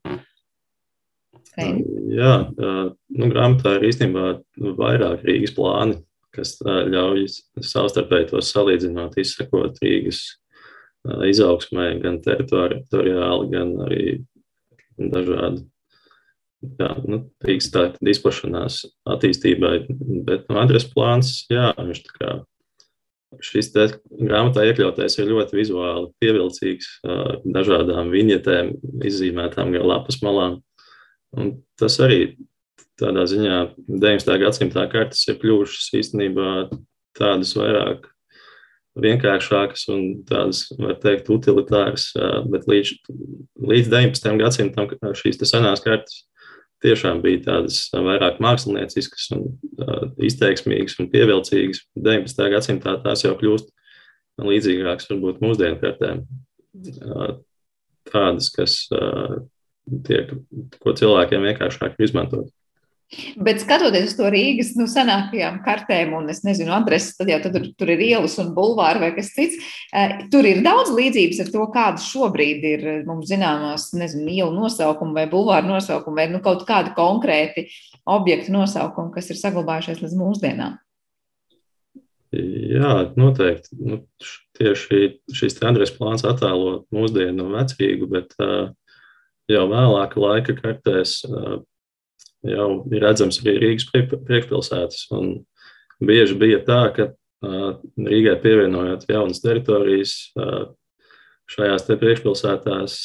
[1.60, 1.84] Reini?
[2.16, 4.32] Jā, nu, grāmatā ir īstenībā
[4.80, 6.00] vairāk Rīgas plāni
[6.34, 7.28] kas ļauj
[7.64, 10.24] savstarpēji to salīdzināt, izsekot Rīgas
[11.28, 14.08] izaugsmē, gan teritoriāli, gan arī
[14.98, 15.68] dažādi.
[16.80, 19.76] Jā, nu, Rīgas tā izplašanās attīstībai,
[20.28, 22.34] bet no adreses plāns, jā, viņš tā kā
[23.44, 23.88] šis te
[24.20, 26.90] grāmatā iekļautais ir ļoti vizuāli pievilcīgs,
[27.44, 28.74] dažādām viņetēm,
[29.10, 30.60] izzīmētām gar lapas malām.
[31.34, 32.36] Un tas arī
[33.02, 34.40] tādā ziņā 19.
[34.42, 36.50] gadsimtā kartes ir kļuvušas īstenībā
[37.18, 38.10] tādas vairāk
[39.04, 42.12] vienkāršākas un tādas, var teikt, utilitāras,
[42.54, 42.94] bet līdz,
[43.72, 44.38] līdz 19.
[44.42, 46.22] gadsimtam šīs senās kartes
[46.84, 49.46] tiešām bija tādas vairāk mākslinieciskas un
[50.22, 51.86] izteiksmīgas un pievilcīgas.
[51.96, 52.50] 19.
[52.54, 53.72] gadsimtā tās jau kļūst
[54.44, 56.26] līdzīgākas varbūt mūsdienu kartēm.
[58.12, 58.78] Tādas, kas
[60.08, 60.36] tiek,
[60.84, 62.52] ko cilvēkiem vienkāršāk izmantot.
[63.38, 67.68] Bet skatoties uz to Rīgas nu, senākajām kartēm, un es nezinu, adreses, tad jau tur,
[67.78, 69.60] tur ir ielas un bulvāri vai kas cits.
[69.94, 75.18] Eh, tur ir daudz līdzības ar to, kādas šobrīd ir mums zināmās, nezinu, ielu nosaukumi
[75.20, 77.68] vai bulvāru nosaukumi, vai nu, kaut kādi konkrēti
[78.10, 80.80] objektu nosaukumi, kas ir saglabājušies līdz mūsdienām.
[82.34, 83.76] Jā, noteikti.
[83.78, 84.00] Nu,
[84.58, 88.72] tieši šīs adreses plāns attēlo mūsdienu vecīgu, bet uh,
[89.52, 91.60] jau vēlāka laika kartēs uh,
[92.48, 95.08] jau ir redzams arī Rīgas priekšpilsētas.
[96.04, 97.10] Bieži bija tā, ka
[97.44, 100.16] Rīgai pievienojot jaunas teritorijas,
[101.54, 102.98] šajās priekšpilsētās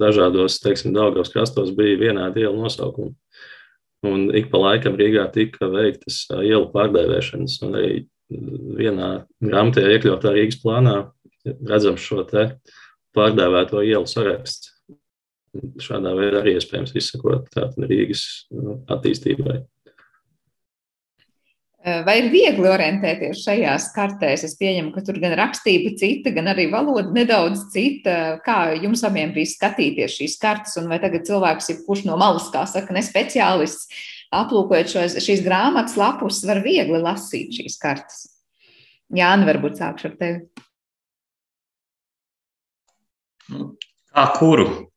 [0.00, 3.14] dažādos, teiksim, Daugavas krastos bija vienādi ielu nosaukumi.
[4.08, 7.94] Un ik pa laikam Rīgā tika veiktas ielu pārdēvēšanas, un arī
[8.80, 9.10] vienā
[9.44, 10.96] grāmatā iekļautā Rīgas plānā
[11.44, 12.46] redzams šo te
[13.16, 14.72] pārdēvēto ielu saraksts.
[15.82, 18.22] Šādā veidā arī iespējams izsakot Rīgas
[18.54, 19.56] nu, attīstībai.
[21.80, 24.42] Vai ir viegli orientēties šajās kartēs?
[24.44, 28.36] Es pieņemu, ka tur gan rakstība cita, gan arī valoda nedaudz cita.
[28.44, 32.50] Kā jums abiem bija skatīties šīs kartes, un vai tagad cilvēks ir kurš no malas,
[32.52, 33.88] kā saka, ne speciālists,
[34.28, 38.28] aplūkojot šos, šīs grāmatas lapus, var viegli lasīt šīs kartes?
[39.16, 40.44] Jāni, varbūt sākšu ar tevi.
[44.12, 44.89] Kā kuru?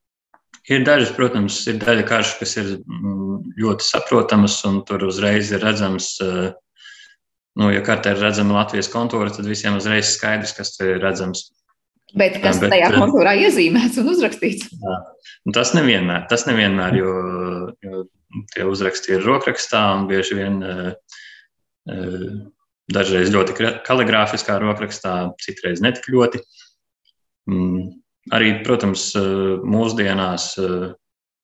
[0.71, 5.60] Ir dažas, protams, ir daļa karšu, kas ir mm, ļoti saprotamas, un tur uzreiz ir
[5.60, 6.54] redzams uh,
[7.60, 11.52] Nu, ja kartē ir redzama Latvijas kontūra, tad visiem uzreiz skaidrs, kas tur ir redzams.
[12.17, 14.71] Bet kas bet, tajā kontūrā iezīmēts un uzrakstīts?
[14.73, 14.97] Jā.
[15.45, 17.13] Nu, tas nevienmēr, tas nevienmēr jo,
[17.86, 18.04] jo
[18.54, 20.60] tie uzraksti ir rokrakstā un bieži vien
[22.93, 26.41] dažreiz ļoti kaligrāfiskā rokrakstā, citreiz netik ļoti.
[28.31, 29.09] Arī, protams,
[29.67, 30.53] mūsdienās,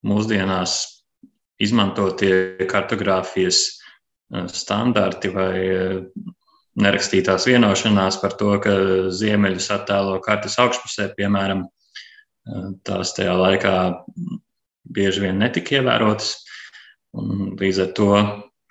[0.07, 0.75] mūsdienās
[1.59, 3.79] izmantotie kartogrāfijas
[4.53, 5.95] standarti vai eh,
[6.79, 8.75] nerakstītās vienošanās par to, ka
[9.11, 13.73] ziemeļus attēlo kartes augšpusē, piemēram, eh, tās tajā laikā
[14.89, 16.37] bieži vien netika ievērotas.
[17.17, 18.11] Un līdz ar to,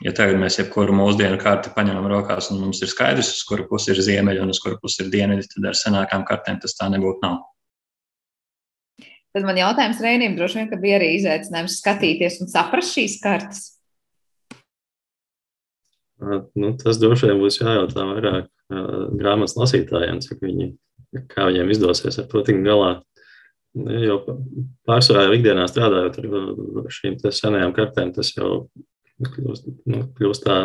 [0.06, 3.90] ja tagad mēs jebkuru mūsdienu karti paņemam rokās un mums ir skaidrs, uz kuru pusi
[3.92, 7.26] ir ziemeļi un uz kuru pusi ir dienvidi, tad ar senākām kartēm tas tā nebūtu
[7.26, 7.40] nav.
[9.38, 13.60] Tad man jautājums Reinim droši vien, ka bija arī izaicinājums skatīties un saprast šīs kartes.
[16.58, 18.48] Nu, tas droši vien būs jājautā vairāk
[19.14, 20.72] grāmatas lasītājiem, cik viņi,
[21.30, 22.96] kā viņiem izdosies ar to tikt galā.
[23.78, 24.18] Nu, jo
[24.88, 28.64] pārsvarā jau ikdienā strādājot ar šīm senajām kartēm, tas jau
[29.22, 30.58] kļūst, nu, kļūst tā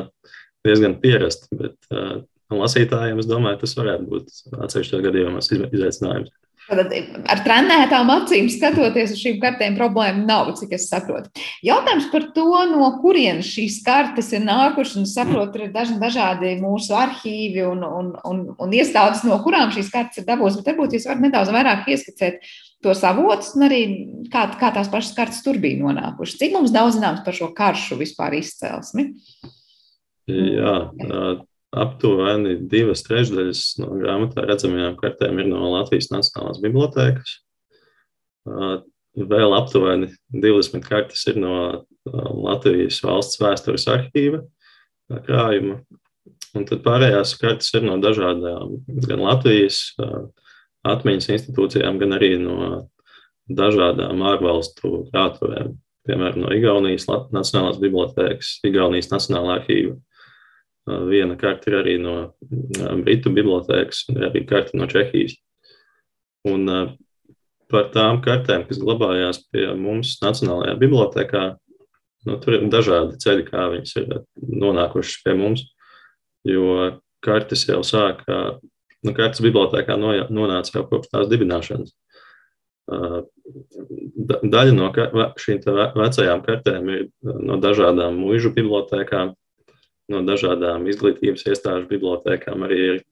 [0.65, 1.53] diezgan pierasti.
[1.62, 4.33] Bet uh, lasītājiem, es domāju, tas varētu būt
[4.65, 6.33] atsevišķos gadījumos izaicinājums.
[6.63, 6.93] Tad
[7.28, 11.32] ar trenētām acīm skatoties uz šīm kartēm, problēma nav, cik es saprotu.
[11.65, 16.95] Jautājums par to, no kurienes šīs kartes ir nākušas, un saprotu, ir daži, dažādi mūsu
[16.95, 20.62] arhīvi un, un, un, un iestādes, no kurām šīs kartes ir dabūtas.
[20.62, 22.39] Bet varbūt jūs varat nedaudz vairāk ieskicēt
[22.84, 23.82] tos avotus un arī
[24.32, 26.39] kā, kā tās pašas kartes tur bija nonākušas.
[26.39, 29.12] Cik mums daudz zināms par šo karšu vispār izcelsmi?
[30.32, 30.78] Jā,
[31.79, 37.39] aptuveni divas trešdaļas no grāmatā redzamajām kartēm ir no Latvijas Nacionālās bibliotēkas.
[39.13, 41.57] Vēl aptuveni 20 kartes ir no
[42.05, 44.43] Latvijas valsts vēstures arhīva
[45.27, 45.81] krājuma.
[46.53, 49.95] Un tad pārējās kartes ir no dažādām, gan Latvijas
[50.86, 52.57] atmiņas institūcijām, gan arī no
[53.49, 55.73] dažādām ārvalstu krātuvēm.
[56.03, 59.95] Piemēram, no Igaunijas Nacionālās bibliotēkas, Igaunijas Nacionālā arhīva,
[60.84, 62.15] Viena karte ir arī no
[63.04, 65.38] Britu bibliotēkas, un arī karte no Čehijas.
[66.50, 66.67] Un
[67.72, 71.43] par tām kartēm, kas glabājās pie mums Nacionālajā bibliotekā,
[72.28, 75.63] nu, tur ir dažādi ceļi, kā viņas ir nonākušas pie mums.
[76.43, 78.60] Jo kartes jau sāka,
[79.08, 81.96] nu, kartes bibliotekā nonāca jau kopš tās dibināšanas.
[84.43, 84.89] Daļa no
[85.39, 85.63] šīm
[85.96, 89.32] vecajām kartēm ir no dažādām mūžu bibliotekām,
[90.11, 93.03] no dažādām izglītības iestāžu bibliotekām arī ir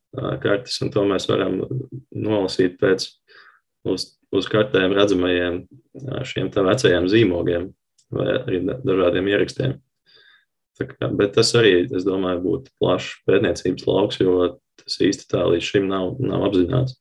[0.44, 1.62] kartes, un to mēs varam
[2.12, 3.08] nolasīt pēc
[3.88, 5.64] uz, uz kartēm redzamajiem
[6.28, 7.70] šiem vecajiem zīmogiem
[8.12, 9.78] vai arī dažādiem ierakstiem.
[10.82, 15.68] Kā, bet tas arī, es domāju, būtu plašs pētniecības lauks, jo tas īsti tā līdz
[15.68, 16.98] šim nav, nav apzināts.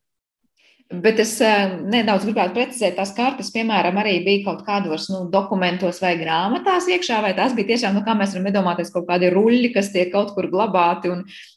[0.90, 6.00] Bet es eh, nedaudz gribētu precizēt, tās kartes, piemēram, arī bija kaut kādos nu, dokumentos
[6.02, 9.70] vai grāmatās iekšā, vai tās bija tiešām, nu, kā mēs varam iedomāties, kaut kādi ruļļi,
[9.76, 11.12] kas tiek kaut kur glabāti.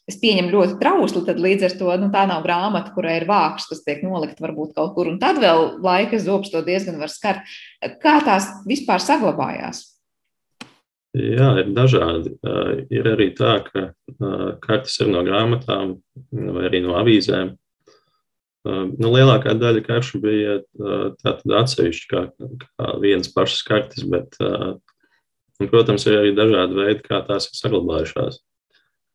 [0.06, 3.66] Es pieņemu ļoti trausli, tad līdz ar to nu, tā nav grāmata, kurai ir vāks,
[3.72, 7.42] kas tiek nolikt varbūt kaut kur, un tad vēl laika zobs to diezgan var skart.
[8.04, 9.82] Kā tās vispār saglabājās?
[11.18, 12.36] Jā, ir dažādi.
[12.38, 15.96] Uh, ir arī tā, ka uh, kartes ir no grāmatām
[16.30, 17.56] vai arī no avīzēm
[18.64, 20.58] Nu, lielākā daļa karšu bija
[21.20, 22.22] tātad atsevišķi, kā,
[22.62, 28.40] kā vienas pašas kartes, bet, un, protams, ir arī dažādi veidi, kā tās ir saglabājušās.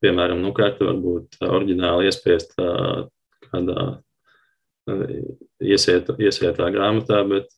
[0.05, 2.53] Piemēram, nu, karte var būt oriģināli iespiest
[3.49, 3.87] kādā
[5.59, 7.53] iesiet, iesietā grāmatā, bet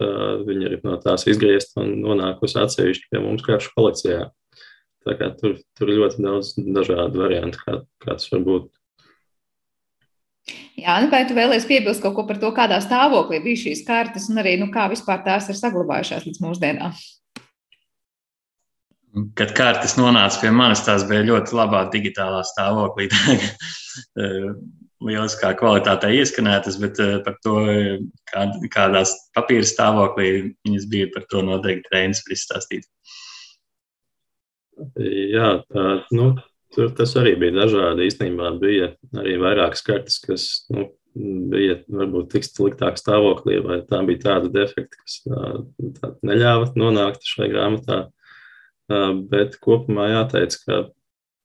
[0.47, 4.29] viņa ir no tās izgriezta un nonākusi atsevišķi pie mums karšu kolekcijā.
[5.01, 8.71] Tā kā tur, tur ļoti daudz dažādu variantu, kā, kā tas var būt.
[10.79, 14.29] Jā, nu, vai tu vēlēsies piebilst kaut ko par to, kādā stāvoklī bija šīs kartes,
[14.31, 16.95] un arī nu, kā vispār tās ir saglabājušās līdz mūsdienām?
[19.35, 23.09] Kad kartes nonāca pie manis, tās bija ļoti labā digitālā stāvoklī.
[25.01, 27.55] Lieliskā kvalitātē ieskanētas, bet eh, par to,
[28.29, 29.01] kā, kādā
[29.33, 30.27] papīra stāvoklī
[30.61, 32.85] viņas bija, par to noteikti Reinis var izstāstīt.
[35.01, 36.27] Jā, tā, nu,
[36.75, 38.07] tur tas arī bija dažādi.
[38.09, 40.87] Īstenībā bija arī vairākas kartes, kas nu,
[41.51, 45.19] bija varbūt tik sliktāk stāvoklī, vai tā bija tāda defekta, kas
[45.99, 48.05] tā, neļāva nonākt šai grāmatā.
[49.31, 50.81] Bet kopumā jāteic, ka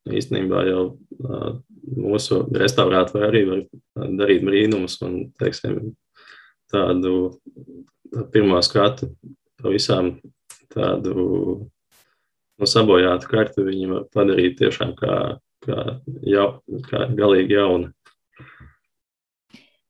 [0.07, 0.83] īstenībā jau
[1.97, 3.65] mūsu restaurātori arī var
[4.23, 5.95] darīt brīnumus un, teiksim,
[6.73, 7.37] tādu
[8.35, 9.11] pirmā skatu
[9.63, 10.17] pavisam
[10.75, 11.69] tādu
[12.61, 15.19] nu, sabojātu kartu viņi var padarīt tiešām kā,
[15.67, 15.85] kā,
[16.27, 16.49] jau,
[16.89, 17.93] kā galīgi jaunu.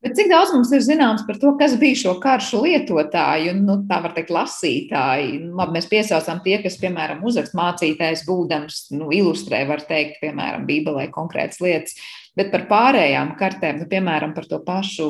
[0.07, 3.97] Bet cik daudz mums ir zināms par to, kas bija šo karšu lietotāji nu, tā
[4.05, 5.41] var teikt, lasītāji?
[5.43, 10.62] Nu, labi, mēs piesaucam tie, kas, piemēram, uzrakst mācītājs būdams, nu, ilustrē, var teikt, piemēram,
[10.69, 11.99] Bībelē konkrētas lietas,
[12.39, 15.09] bet par pārējām kartēm, nu, piemēram, par to pašu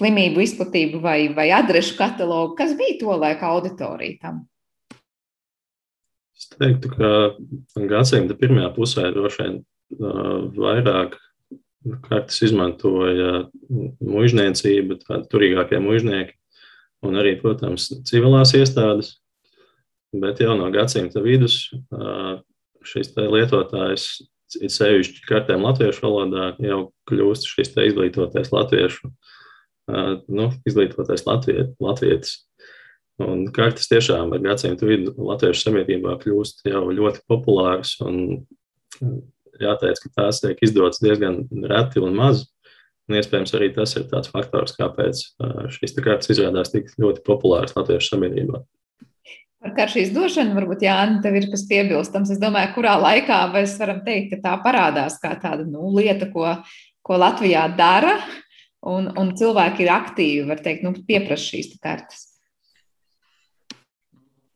[0.00, 4.42] slimību izplatību vai, vai adrešu katalogu, kas bija to laika auditorija tam?
[6.42, 7.10] Es teiktu, ka
[7.88, 11.14] gadsimta pirmajā pusē droši vien uh, vairāk
[12.06, 13.46] kartes izmantoja
[14.02, 16.36] mužniecība, tādi turīgākie mužnieki
[17.06, 19.16] un arī, protams, civilās iestādes.
[20.12, 21.70] Bet jau no gadsimta vidus
[22.86, 24.06] šis lietotājs,
[24.60, 29.08] it sevišķi kartēm latviešu valodā, jau kļūst šis izglītotais latviešu,
[30.28, 32.42] nu, izglītotais latviet, latvietis.
[33.22, 37.94] Un kartes tiešām ar gadsimtu vidu latviešu sabiedrībā kļūst jau ļoti populāras
[39.62, 42.46] jāteic, ka tās tiek izdotas diezgan reti un maz.
[43.10, 45.24] Un iespējams, arī tas ir tāds faktors, kāpēc
[45.74, 48.62] šīs kartes izrādās tik ļoti populāras latviešu sabiedrībā.
[49.62, 52.32] Par karšu izdošanu varbūt Jānis tev ir kas piebilstams.
[52.34, 56.56] Es domāju, kurā laikā mēs varam teikt, ka tā parādās kā tāda nu, lieta, ko,
[57.06, 58.16] ko Latvijā dara,
[58.82, 62.31] un, un cilvēki ir aktīvi, var teikt, nu, pieprasa šīs kartes.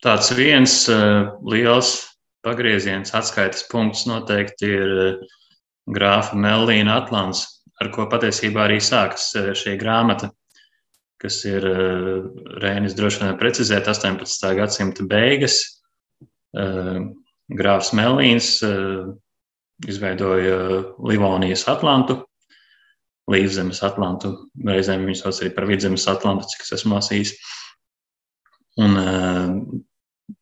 [0.07, 1.97] Tāds viens uh, liels
[2.47, 5.37] pagrieziens, atskaites punkts noteikti ir eh,
[5.91, 7.45] grāfa Melīna Atlants,
[7.83, 10.31] ar ko patiesībā arī sākas eh, šī grāmata,
[11.23, 12.13] kas ir eh,
[12.63, 14.53] Rēnis droši vien precizēt 18.
[14.61, 15.65] gadsimta beigas.
[16.57, 18.47] Grāfs Melīns
[19.85, 20.55] izveidoja
[21.05, 22.23] Livonijas Atlantu,
[23.29, 24.31] Līvzemes Atlantu,
[24.65, 27.35] reizēm viņus sauc arī par Vidzemes Atlantu, cik es esmu lasījis.
[28.81, 28.97] Un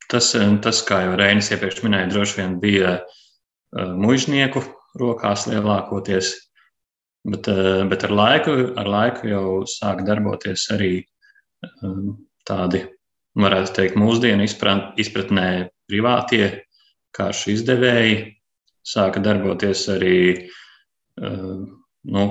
[0.09, 4.63] Tas, eh, tas, kā jau Reinis iepriekš minēja, droši vien bija eh, mužnieku
[5.01, 6.33] rokās lielākoties,
[7.29, 10.95] bet, eh, bet ar, laiku, ar laiku jau sāk darboties arī
[12.45, 12.83] tādi,
[13.41, 15.47] varētu teikt, mūsdienu izpratnē
[15.89, 16.49] privātie
[17.17, 18.19] kāršu izdevēji,
[18.85, 20.19] sāka darboties arī,
[21.17, 22.27] nu,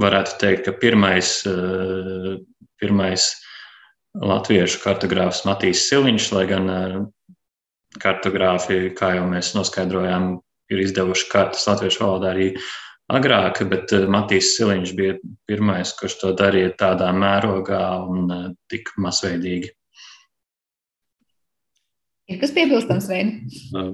[0.00, 1.34] varētu teikt, ka pirmais,
[2.80, 3.28] pirmais
[4.18, 6.96] latviešu kartogrāfs Matīs Siliņš, lai gan eh,
[8.02, 10.34] kartogrāfi, kā jau mēs noskaidrojām,
[10.72, 12.48] ir izdevuši kartas latviešu valodā arī
[13.12, 18.94] agrāk, bet eh, Matīs Siliņš bija pirmais, kurš to darīja tādā mērogā un eh, tik
[19.00, 19.72] masveidīgi.
[22.32, 23.92] Ir kas piebilstams, Reini?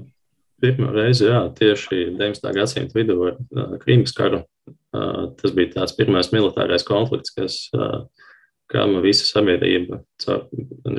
[0.58, 2.48] Pirmā reize, jā, tieši 19.
[2.54, 3.36] gadsimta vidū ar
[3.78, 4.42] Krīmas karu.
[4.90, 7.56] Tas bija tāds pirmais militārais konflikts, kas
[8.68, 10.02] kam visa sabiedrība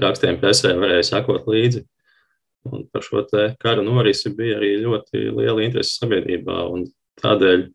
[0.01, 1.85] rakstiem presē varēja sakot līdzi.
[2.69, 3.23] Un par šo
[3.61, 6.65] karu norisi bija arī ļoti liela interese sabiedrībā.
[7.23, 7.67] Tādēļ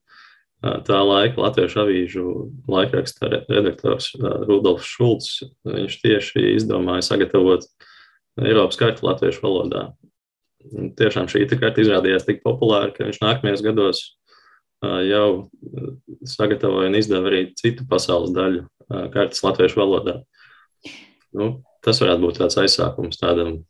[0.89, 2.27] tā laika latviešu avīžu
[2.71, 5.31] laikraksta redaktors Rudolfs Šulcs,
[6.03, 7.67] tieši izdomāja sagatavot
[8.45, 9.87] Eiropas kartu latviešu valodā.
[10.75, 14.05] Un tiešām šī karta izrādījās tik populāra, ka viņš nākamajos gados
[15.09, 15.51] jau
[16.29, 20.19] sagatavoja un izdeva arī citu pasaules daļu kartes latviešu valodā.
[21.35, 23.63] Nu, tas varētu būt tāds aizsākums tādam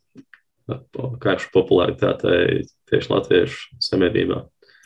[1.21, 4.43] karšu popularitātei tieši latviešu sabiedrībā.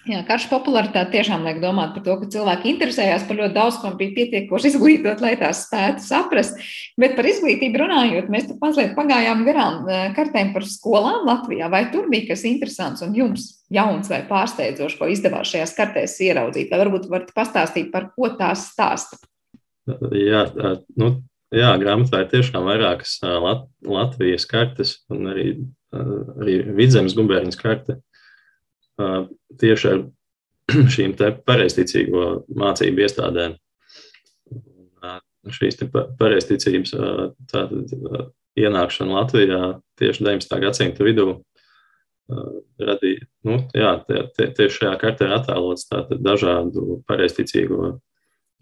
[0.08, 3.92] Jā, karš popularitāte tiešām liek domāt par to, ka cilvēki interesējās par ļoti daudz, ko
[4.00, 6.56] bija pietiekoši izglītot, lai tās spētu saprast.
[7.00, 9.84] Bet par izglītību runājot, mēs tur mazliet pagājām garām
[10.16, 11.68] kartēm par skolām Latvijā.
[11.70, 16.72] Vai tur bija kas interesants un jums jauns vai pārsteidzošs, ko izdevās šajās kartēs ieraudzīt?
[16.72, 19.20] Vai varbūt varat pastāstīt, par ko tās stāsta?
[20.14, 20.44] Jā,
[21.00, 21.10] nu,
[21.56, 25.48] jā grāmatā ir tiešām vairākas Lat Latvijas kartes un arī,
[25.94, 28.00] arī vidzemes gubernijas karte.
[29.60, 30.04] Tieši ar
[30.96, 31.16] šīm
[31.48, 32.30] pareizticīgo
[32.60, 33.58] mācību iestādēm.
[35.50, 35.80] šīs
[36.20, 36.92] pareizticības
[38.60, 39.62] ienākšana Latvijā
[39.98, 40.60] tieši 19.
[40.62, 41.40] gadsimta vidū
[42.80, 47.96] radīja, nu, jā, tie, tie, tieši šajā kartē ir attēlots tātad dažādu pareizticīgo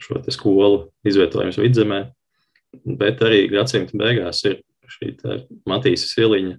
[0.01, 2.01] šo skolu izvietojums vidzemē,
[2.99, 5.13] bet arī gadsimta beigās ir šī
[5.67, 6.57] Matīsa Siliņa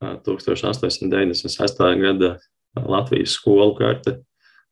[0.00, 1.80] 1896.
[2.00, 2.34] gada
[2.76, 4.20] Latvijas skolu karte,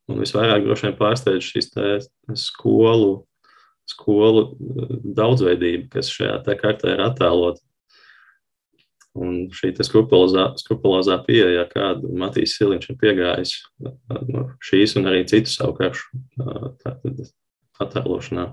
[0.09, 1.72] un visvairāk droši vien pārsteidz šīs
[2.39, 3.24] skolu,
[3.89, 4.45] skolu
[5.18, 7.64] daudzveidība, kas šajā kartē ir attēlota.
[9.18, 13.57] Un šī skrupulozā pieeja, kādu Matīs Siliņš ir piegājis
[14.30, 16.22] no šīs un arī citu savu karšu
[17.83, 18.49] attēlošanā.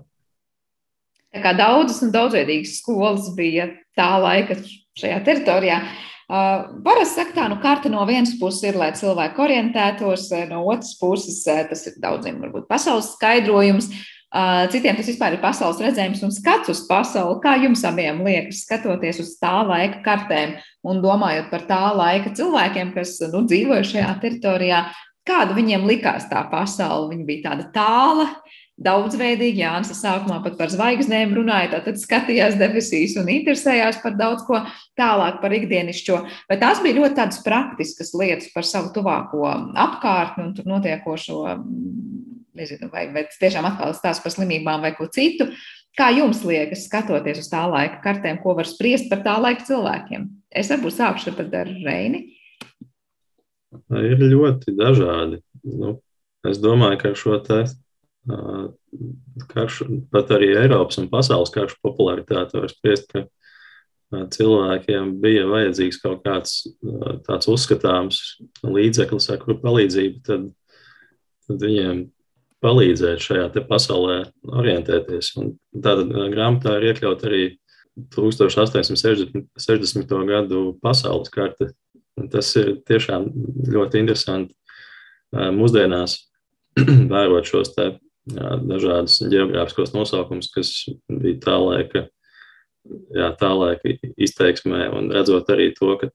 [1.36, 3.68] Tā kā daudzas un daudzveidīgas skolas bija
[3.98, 4.56] tā laika
[4.96, 5.82] šajā teritorijā.
[6.26, 10.96] Uh, parasti saka, tā nu, karte no vienas puses ir, lai cilvēki orientētos, no otras
[10.98, 13.92] puses tas ir daudziem varbūt pasaules skaidrojums.
[14.74, 17.38] Citiem tas vispār ir pasaules redzējums un skats uz pasauli.
[17.44, 22.92] Kā jums abiem liekas, skatoties uz tā laika kartēm un domājot par tā laika cilvēkiem,
[22.98, 24.82] kas nu, dzīvoja šajā teritorijā,
[25.30, 27.14] kāda viņiem likās tā pasaule?
[27.14, 28.28] Viņa bija tāda tāla,
[28.82, 29.62] daudzveidīga.
[29.64, 34.60] Jānis sākumā pat par zvaigznēm runāja, tad skatījās debesīs un interesējās par daudz ko
[35.00, 36.20] tālāk par ikdienišķo.
[36.52, 39.48] Bet tās bija ļoti tādas praktiskas lietas par savu tuvāko
[39.86, 41.42] apkārtni un tur notiekošo
[42.56, 45.50] nezinu, vai, vai tiešām atkal stāsta par slimībām vai ko citu.
[45.96, 50.28] Kā jums liekas, skatoties uz tā laika kartēm, ko var spriest par tā laika cilvēkiem?
[50.52, 52.26] Es varbūt sākšu ar Reini.
[53.96, 55.40] Ir ļoti dažādi.
[55.64, 55.98] Nu,
[56.48, 57.64] es domāju, ka šo te
[59.52, 63.26] karšu, pat arī Eiropas un pasaules karšu popularitāti var spriest, ka
[64.34, 66.52] cilvēkiem bija vajadzīgs kaut kāds
[67.28, 68.22] tāds uzskatāms
[68.64, 70.48] līdzeklis, ar kuru palīdzību tad,
[71.48, 72.06] tad viņiem
[72.66, 75.34] palīdzēt šajā pasaulē orientēties.
[75.42, 77.44] Un tātad grāmatā ir iekļaut arī
[78.16, 80.16] 1860.
[80.30, 81.66] gadu pasaules karte.
[82.32, 83.28] Tas ir tiešām
[83.76, 84.56] ļoti interesanti
[85.36, 86.16] mūsdienās
[87.12, 87.90] vērot šos te
[88.26, 90.72] dažādus geogrāfiskos nosaukumus, kas
[91.10, 92.08] bija tā laika,
[93.14, 96.10] jā, tā laika izteiksmē, un redzot arī to, ka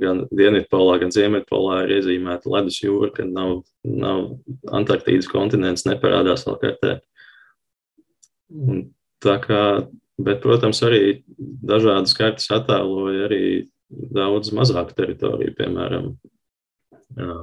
[0.00, 4.36] gan Dienvidpolā, gan Ziemeļpolā ir iezīmēta ledus jūra, ka nav, nav
[4.74, 6.96] Antarktīdas kontinents, neparādās vēl kartē.
[8.50, 8.82] Un
[9.22, 9.62] tā kā,
[10.18, 13.44] bet, protams, arī dažādas kartes attēloja arī
[13.90, 16.10] daudz mazāku teritoriju, piemēram,
[17.16, 17.36] jā,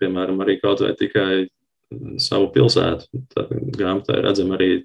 [0.00, 1.46] piemēram, arī kaut vai tikai
[2.22, 3.22] savu pilsētu.
[3.34, 4.84] Tad grāmatā redzam arī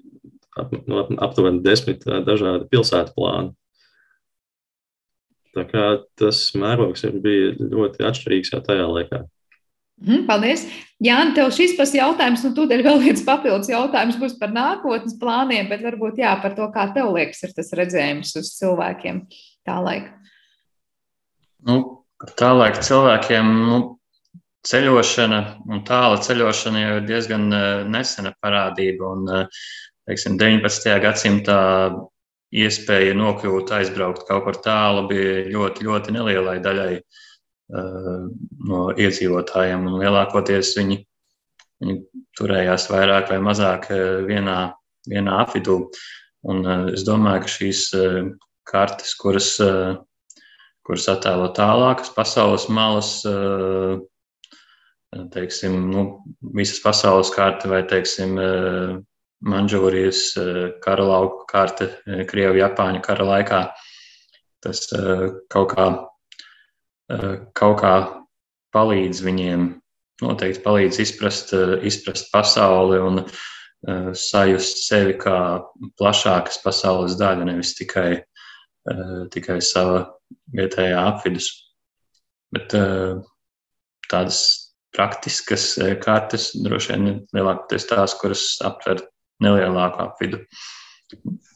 [0.58, 3.54] ap, no, aptuveni desmit dažādi pilsētu plāni.
[5.56, 5.84] Tā kā
[6.18, 9.24] tas mērogs bija ļoti atšķirīgs jau tajā laikā.
[10.00, 10.62] Mm, paldies!
[11.04, 15.68] Jā, tev šis pats jautājums, un tūdaļ vēl viens papildus jautājums būs par nākotnes plāniem,
[15.68, 19.26] bet varbūt jā, par to, kā tev liekas, ir tas redzējums uz cilvēkiem
[19.68, 20.14] tā laika.
[21.68, 21.76] Nu,
[22.40, 23.80] tā laika cilvēkiem nu,
[24.66, 25.40] ceļošana
[25.72, 29.12] un tāla ceļošana jau ir diezgan uh, nesena parādība.
[29.14, 29.60] Un, uh,
[30.08, 30.96] teiksim, 19.
[31.04, 31.60] gadsimtā
[32.50, 38.26] iespēja nokļūt, aizbraukt kaut kur tālu bija ļoti, ļoti nelielai daļai uh,
[38.68, 39.88] no iedzīvotājiem.
[40.02, 41.00] Lielākoties viņi,
[41.80, 41.98] viņi
[42.38, 43.88] turējās vairāk vai mazāk
[44.28, 44.60] vienā,
[45.08, 45.80] vienā apvidū.
[46.50, 48.22] Un, uh, es domāju, ka šīs uh,
[48.70, 49.48] kartes, kuras,
[50.86, 53.16] kuras attēlo tālākas pasaules malas,
[55.34, 56.04] teiksim, nu,
[56.54, 58.98] visas pasaules karte vai, teiksim, uh,
[59.40, 63.60] Manžūrijas eh, kara lauku karte eh, Krievu-Japāņu kara laikā.
[64.60, 65.86] Tas eh, kaut kā,
[67.56, 67.94] kaut kā
[68.76, 69.64] palīdz viņiem,
[70.20, 73.24] noteikti palīdz izprast, izprast pasauli un
[74.14, 75.64] sajust sevi kā
[75.98, 78.20] plašākas pasaules daļu, nevis tikai,
[79.32, 80.04] tikai sava
[80.54, 81.48] vietējā apvidus.
[82.54, 82.76] Bet
[84.12, 84.44] tādas
[84.96, 85.72] praktiskas
[86.04, 89.04] kartes droši vien lielākoties tās, kuras aptver
[89.44, 90.42] nelielāku apvidu.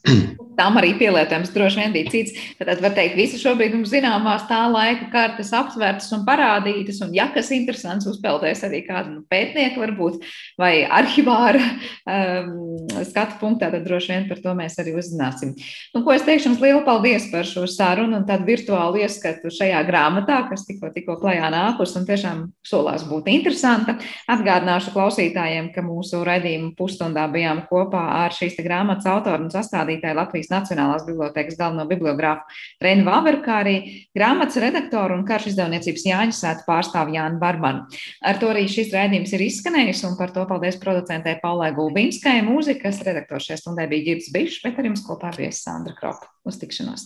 [0.58, 2.34] Tam arī pielietojums droši vien bija cits.
[2.60, 7.26] Tad var teikt, visi šobrīd mums zināmās tā laika kartes aptvērtas un parādītas, un ja
[7.34, 10.20] kas interesants uzpeldēs arī kādu nu, pētnieku varbūt,
[10.60, 12.52] vai arhivāra um,
[13.06, 15.54] skatu punktā, tad droši vien par to mēs arī uzzināsim.
[15.94, 19.82] Nu, ko es teikšu jums lielu paldies par šo sarunu un tādu virtuālu ieskatu šajā
[19.88, 23.96] grāmatā, kas tikko, tikko klajā nākus un tiešām solās būt interesanta.
[24.30, 30.50] Atgādināšu klausītājiem, ka mūsu redzījuma pusstundā bijām kopā ar šīs grāmatas autoru un sastādītāju Latvijas
[30.52, 33.76] Nacionālās bibliotēkas galveno bibliogrāfu Reinu Vāveru, kā arī
[34.16, 37.86] grāmatas redaktoru un karšu izdevniecības Jāņa sētu pārstāvu Jānu Barbanu.
[38.22, 42.38] Ar to arī šis raidījums ir izskanējis, un par to paldies producentē Paulai Gulbinskai.
[42.46, 46.30] Mūzikas redaktors šajā stundē bija Girbs Bišs, bet ar jums kopā bija Sandra Kropa.
[46.46, 47.02] Uz tikšanos!